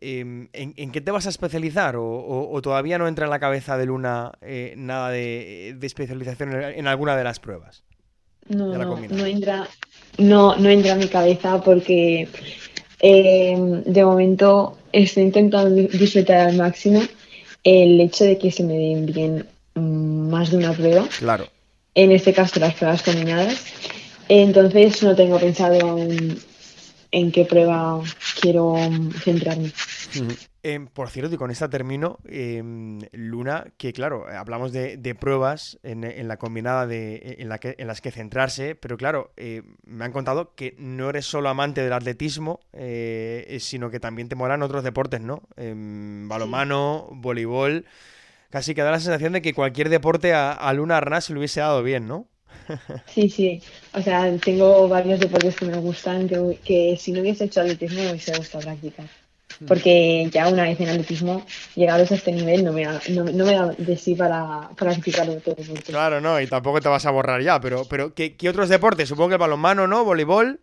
Em, 0.02 0.50
¿en, 0.52 0.92
qué 0.92 1.00
te 1.00 1.12
vas 1.12 1.28
a 1.28 1.30
especializar? 1.30 1.96
¿O, 1.98 2.60
todavía 2.62 2.98
no 2.98 3.08
entra 3.08 3.26
en 3.26 3.32
la 3.32 3.40
cabeza 3.40 3.78
de 3.78 3.86
Luna 3.86 4.34
eh, 4.42 4.74
nada 4.76 5.10
de, 5.10 5.78
especialización 5.82 6.62
en, 6.62 6.88
alguna 6.88 7.16
de 7.16 7.24
las 7.24 7.40
pruebas? 7.40 7.84
No, 8.50 8.78
no, 8.78 9.26
entra, 9.26 9.68
no, 10.18 10.58
no 10.58 10.70
entra 10.70 10.94
en 10.94 11.00
mi 11.00 11.08
cabeza 11.08 11.64
porque 11.64 12.28
em, 13.00 13.84
de 13.84 14.04
momento 14.04 14.78
estoy 14.92 15.24
intentando 15.24 15.74
disfrutar 15.74 16.50
al 16.50 16.58
máximo 16.58 17.02
el 17.64 18.02
hecho 18.02 18.26
de 18.26 18.38
que 18.38 18.52
se 18.52 18.64
me 18.64 18.74
den 18.74 19.06
bien 19.06 19.48
más 19.76 20.52
de 20.52 20.58
una 20.58 20.74
prueba. 20.74 21.08
Claro. 21.20 21.48
En 21.96 22.12
este 22.12 22.34
caso, 22.34 22.60
las 22.60 22.74
pruebas 22.76 23.04
combinadas. 23.04 23.66
Entonces 24.30 25.04
no 25.04 25.16
tengo 25.16 25.40
pensado 25.40 25.98
en, 25.98 26.38
en 27.12 27.32
qué 27.32 27.46
prueba 27.46 28.02
quiero 28.42 28.76
centrarme. 29.24 29.72
Em, 30.66 30.88
por 30.88 31.10
cierto, 31.10 31.36
y 31.36 31.38
con 31.38 31.52
esta 31.52 31.70
termino, 31.70 32.20
em, 32.26 33.00
Luna, 33.12 33.66
que 33.78 33.92
claro, 33.92 34.26
hablamos 34.28 34.72
de, 34.72 35.16
pruebas 35.20 35.78
en, 35.84 36.28
la 36.28 36.38
combinada 36.38 36.88
de, 36.88 37.36
en, 37.40 37.50
la 37.50 37.58
que, 37.58 37.76
en 37.78 37.88
las 37.88 38.00
que 38.00 38.12
centrarse, 38.12 38.74
pero 38.76 38.96
claro, 38.96 39.32
eh, 39.36 39.62
me 39.86 40.06
han 40.06 40.14
contado 40.14 40.56
que 40.56 40.76
no 40.78 41.10
eres 41.10 41.26
solo 41.26 41.50
amante 41.50 41.82
del 41.82 41.92
atletismo, 41.92 42.62
eh, 42.72 43.58
sino 43.60 43.90
que 43.90 44.00
también 44.00 44.30
te 44.30 44.36
molan 44.36 44.64
otros 44.64 44.84
deportes, 44.84 45.20
¿no? 45.20 45.44
Em, 45.58 46.30
balomano, 46.30 47.10
voleibol. 47.12 47.86
Casi 48.54 48.76
que 48.76 48.84
da 48.84 48.92
la 48.92 49.00
sensación 49.00 49.34
de 49.34 49.42
que 49.42 49.56
cualquier 49.56 49.90
deporte 49.90 50.32
a, 50.32 50.52
a 50.52 50.74
Luna 50.74 50.98
Arnaz 50.98 51.26
se 51.26 51.34
le 51.34 51.40
hubiese 51.40 51.60
dado 51.60 51.82
bien, 51.82 52.08
¿no? 52.08 52.28
Sí, 53.08 53.28
sí. 53.28 53.64
O 53.96 54.02
sea, 54.04 54.32
tengo 54.38 54.88
varios 54.88 55.20
deportes 55.20 55.56
que 55.56 55.66
me 55.66 55.78
gustan, 55.80 56.30
que, 56.30 56.60
que 56.64 56.96
si 57.00 57.12
no 57.14 57.22
hubiese 57.22 57.46
hecho 57.46 57.62
atletismo 57.62 58.04
me 58.04 58.12
hubiese 58.12 58.38
gustado 58.38 58.64
practicar. 58.64 59.08
Mm. 59.60 59.66
Porque 59.66 60.30
ya 60.32 60.50
una 60.50 60.66
vez 60.66 60.80
en 60.80 60.90
atletismo, 60.90 61.44
llegados 61.74 62.12
a 62.12 62.14
este 62.14 62.32
nivel, 62.32 62.64
no 62.64 62.74
me 62.74 62.86
da, 62.86 63.02
no, 63.10 63.24
me 63.24 63.56
da 63.56 63.74
de 63.76 63.98
sí 63.98 64.14
para 64.14 64.70
practicar 64.78 65.28
otro 65.32 65.56
deporte. 65.56 65.92
Claro, 65.92 66.22
no, 66.22 66.40
y 66.40 66.46
tampoco 66.46 66.80
te 66.80 66.90
vas 66.90 67.08
a 67.08 67.12
borrar 67.12 67.42
ya, 67.42 67.60
pero, 67.60 67.86
pero 67.86 68.14
¿qué, 68.14 68.36
qué 68.36 68.50
otros 68.50 68.70
deportes? 68.70 69.10
Supongo 69.10 69.30
que 69.30 69.36
el 69.36 69.40
balonmano, 69.40 69.88
¿no? 69.88 70.06
¿Voleibol? 70.06 70.60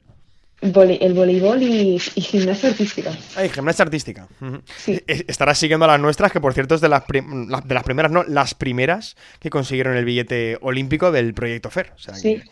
El 0.60 1.14
voleibol 1.14 1.62
y, 1.62 1.98
gimnasia 1.98 2.70
artística. 2.70 3.12
Ay, 3.36 3.48
gimnasia 3.48 3.84
artística. 3.84 4.28
Sí. 4.76 5.00
Estarás 5.06 5.58
siguiendo 5.58 5.84
a 5.84 5.88
las 5.88 6.00
nuestras, 6.00 6.32
que 6.32 6.40
por 6.40 6.54
cierto 6.54 6.74
es 6.74 6.80
de 6.80 6.88
las, 6.88 7.04
de 7.06 7.74
las 7.74 7.84
primeras, 7.84 8.12
no, 8.12 8.24
las 8.24 8.54
primeras 8.54 9.16
que 9.38 9.50
consiguieron 9.50 9.96
el 9.96 10.04
billete 10.04 10.58
olímpico 10.60 11.12
del 11.12 11.34
proyecto 11.34 11.70
FER. 11.70 11.92
O 11.96 11.98
sea, 11.98 12.14
sí 12.14 12.42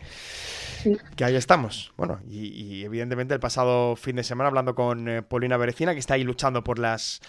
que 1.15 1.23
ahí 1.23 1.35
estamos. 1.35 1.91
Bueno, 1.97 2.19
y, 2.29 2.83
evidentemente 2.83 3.33
el 3.33 3.39
pasado 3.39 3.95
fin 3.95 4.15
de 4.15 4.23
semana 4.23 4.47
hablando 4.47 4.75
con 4.75 5.07
eh, 5.07 5.21
Paulina 5.21 5.57
Berecina, 5.57 5.93
que 5.93 5.99
está 5.99 6.15
ahí 6.15 6.23
luchando 6.23 6.63
por 6.63 6.79
las 6.79 7.21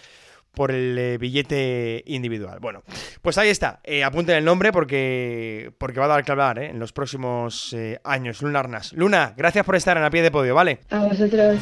por 0.53 0.71
el 0.71 0.99
eh, 0.99 1.19
billete 1.19 2.03
individual. 2.07 2.59
Bueno, 2.61 2.83
pues 3.23 3.39
ahí 3.39 3.49
está. 3.49 3.81
Eh, 3.85 4.05
apunten 4.05 4.37
el 4.37 4.45
nombre 4.45 4.73
porque, 4.73 5.73
porque 5.79 6.01
va 6.01 6.07
a 6.07 6.09
dar 6.09 6.25
que 6.25 6.33
hablar 6.33 6.59
en 6.59 6.79
los 6.79 6.93
próximos 6.93 7.75
años. 8.05 8.43
Luna 8.43 8.61
Arnas. 8.61 8.93
Luna, 8.93 9.35
gracias 9.37 9.65
por 9.65 9.77
estar 9.77 9.97
en 9.97 10.03
la 10.03 10.11
pie 10.11 10.23
de 10.23 10.31
podio, 10.31 10.55
¿vale? 10.55 10.81
A 10.91 11.05
vosotros. 11.05 11.59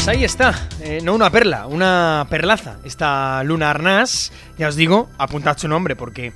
Pues 0.00 0.16
ahí 0.16 0.24
está, 0.24 0.66
eh, 0.80 1.00
no 1.02 1.14
una 1.14 1.28
perla, 1.28 1.66
una 1.66 2.26
perlaza, 2.30 2.78
esta 2.84 3.44
Luna 3.44 3.68
Arnás. 3.68 4.32
Ya 4.56 4.68
os 4.68 4.74
digo, 4.74 5.10
apuntad 5.18 5.58
su 5.58 5.68
nombre 5.68 5.94
porque 5.94 6.32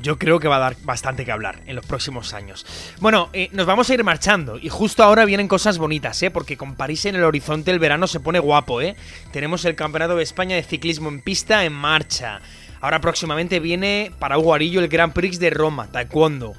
yo 0.00 0.18
creo 0.18 0.40
que 0.40 0.48
va 0.48 0.56
a 0.56 0.60
dar 0.60 0.76
bastante 0.82 1.26
que 1.26 1.30
hablar 1.30 1.60
en 1.66 1.76
los 1.76 1.84
próximos 1.84 2.32
años. 2.32 2.64
Bueno, 3.00 3.28
eh, 3.34 3.50
nos 3.52 3.66
vamos 3.66 3.90
a 3.90 3.92
ir 3.92 4.02
marchando 4.02 4.58
y 4.58 4.70
justo 4.70 5.04
ahora 5.04 5.26
vienen 5.26 5.46
cosas 5.46 5.76
bonitas, 5.76 6.22
¿eh? 6.22 6.30
Porque 6.30 6.56
con 6.56 6.74
París 6.74 7.04
en 7.04 7.14
el 7.14 7.24
horizonte 7.24 7.70
el 7.70 7.78
verano 7.78 8.06
se 8.06 8.18
pone 8.18 8.38
guapo, 8.38 8.80
¿eh? 8.80 8.96
Tenemos 9.30 9.66
el 9.66 9.74
Campeonato 9.74 10.16
de 10.16 10.22
España 10.22 10.56
de 10.56 10.62
Ciclismo 10.62 11.10
en 11.10 11.20
Pista 11.20 11.66
en 11.66 11.74
marcha. 11.74 12.40
Ahora 12.80 13.02
próximamente 13.02 13.60
viene 13.60 14.10
para 14.18 14.36
Guarillo 14.36 14.80
el 14.80 14.88
Grand 14.88 15.12
Prix 15.12 15.38
de 15.38 15.50
Roma, 15.50 15.86
Taekwondo. 15.92 16.54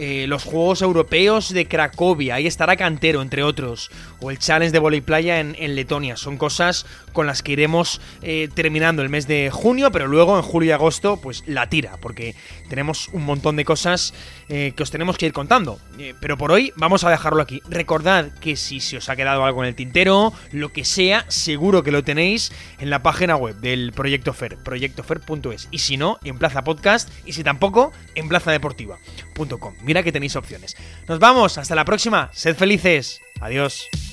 Eh, 0.00 0.26
los 0.28 0.44
Juegos 0.44 0.80
Europeos 0.80 1.52
de 1.52 1.66
Cracovia, 1.66 2.36
ahí 2.36 2.46
estará 2.46 2.76
Cantero, 2.76 3.20
entre 3.20 3.42
otros, 3.42 3.90
o 4.20 4.30
el 4.30 4.38
Challenge 4.38 4.72
de 4.72 4.78
Voley 4.78 5.00
Playa 5.00 5.40
en, 5.40 5.74
Letonia. 5.74 6.16
Son 6.16 6.36
cosas 6.36 6.86
con 7.12 7.26
las 7.26 7.42
que 7.42 7.50
iremos 7.50 8.00
eh, 8.22 8.48
terminando 8.54 9.02
el 9.02 9.08
mes 9.08 9.26
de 9.26 9.50
junio, 9.50 9.90
pero 9.90 10.06
luego 10.06 10.36
en 10.36 10.42
julio 10.42 10.68
y 10.68 10.72
agosto, 10.72 11.20
pues 11.20 11.42
la 11.48 11.68
tira, 11.68 11.96
porque 12.00 12.36
tenemos 12.68 13.08
un 13.08 13.24
montón 13.24 13.56
de 13.56 13.64
cosas 13.64 14.14
eh, 14.48 14.72
que 14.76 14.82
os 14.82 14.90
tenemos 14.90 15.18
que 15.18 15.26
ir 15.26 15.32
contando. 15.32 15.78
pero 16.20 16.38
por 16.38 16.52
hoy 16.52 16.72
vamos 16.76 17.04
a 17.04 17.10
dejarlo 17.10 17.42
aquí. 17.42 17.62
Recordad 17.68 18.26
que 18.40 18.56
si 18.56 18.80
se 18.80 18.96
os 18.96 19.08
ha 19.08 19.16
quedado 19.16 19.44
algo 19.44 19.62
en 19.62 19.68
el 19.68 19.74
tintero, 19.74 20.32
lo 20.52 20.72
que 20.72 20.84
sea, 20.84 21.24
seguro 21.28 21.82
que 21.82 21.90
lo 21.90 22.04
tenéis 22.04 22.52
en 22.78 22.90
la 22.90 23.02
página 23.02 23.36
web 23.36 23.56
del 23.56 23.92
Proyecto 23.92 24.32
Fer, 24.32 24.56
proyectofer.es. 24.58 25.68
Y 25.70 25.78
si 25.78 25.96
no, 25.96 26.18
en 26.24 26.38
Plaza 26.38 26.64
Podcast, 26.64 27.10
y 27.24 27.32
si 27.32 27.44
tampoco, 27.44 27.92
en 28.14 28.28
plazadeportiva.com. 28.28 29.74
Mira 29.82 30.02
que 30.02 30.12
tenéis 30.12 30.36
opciones. 30.36 30.76
Nos 31.06 31.18
vamos, 31.18 31.58
hasta 31.58 31.74
la 31.74 31.84
próxima. 31.84 32.30
Sed 32.32 32.56
felices. 32.56 33.20
Adiós. 33.40 34.07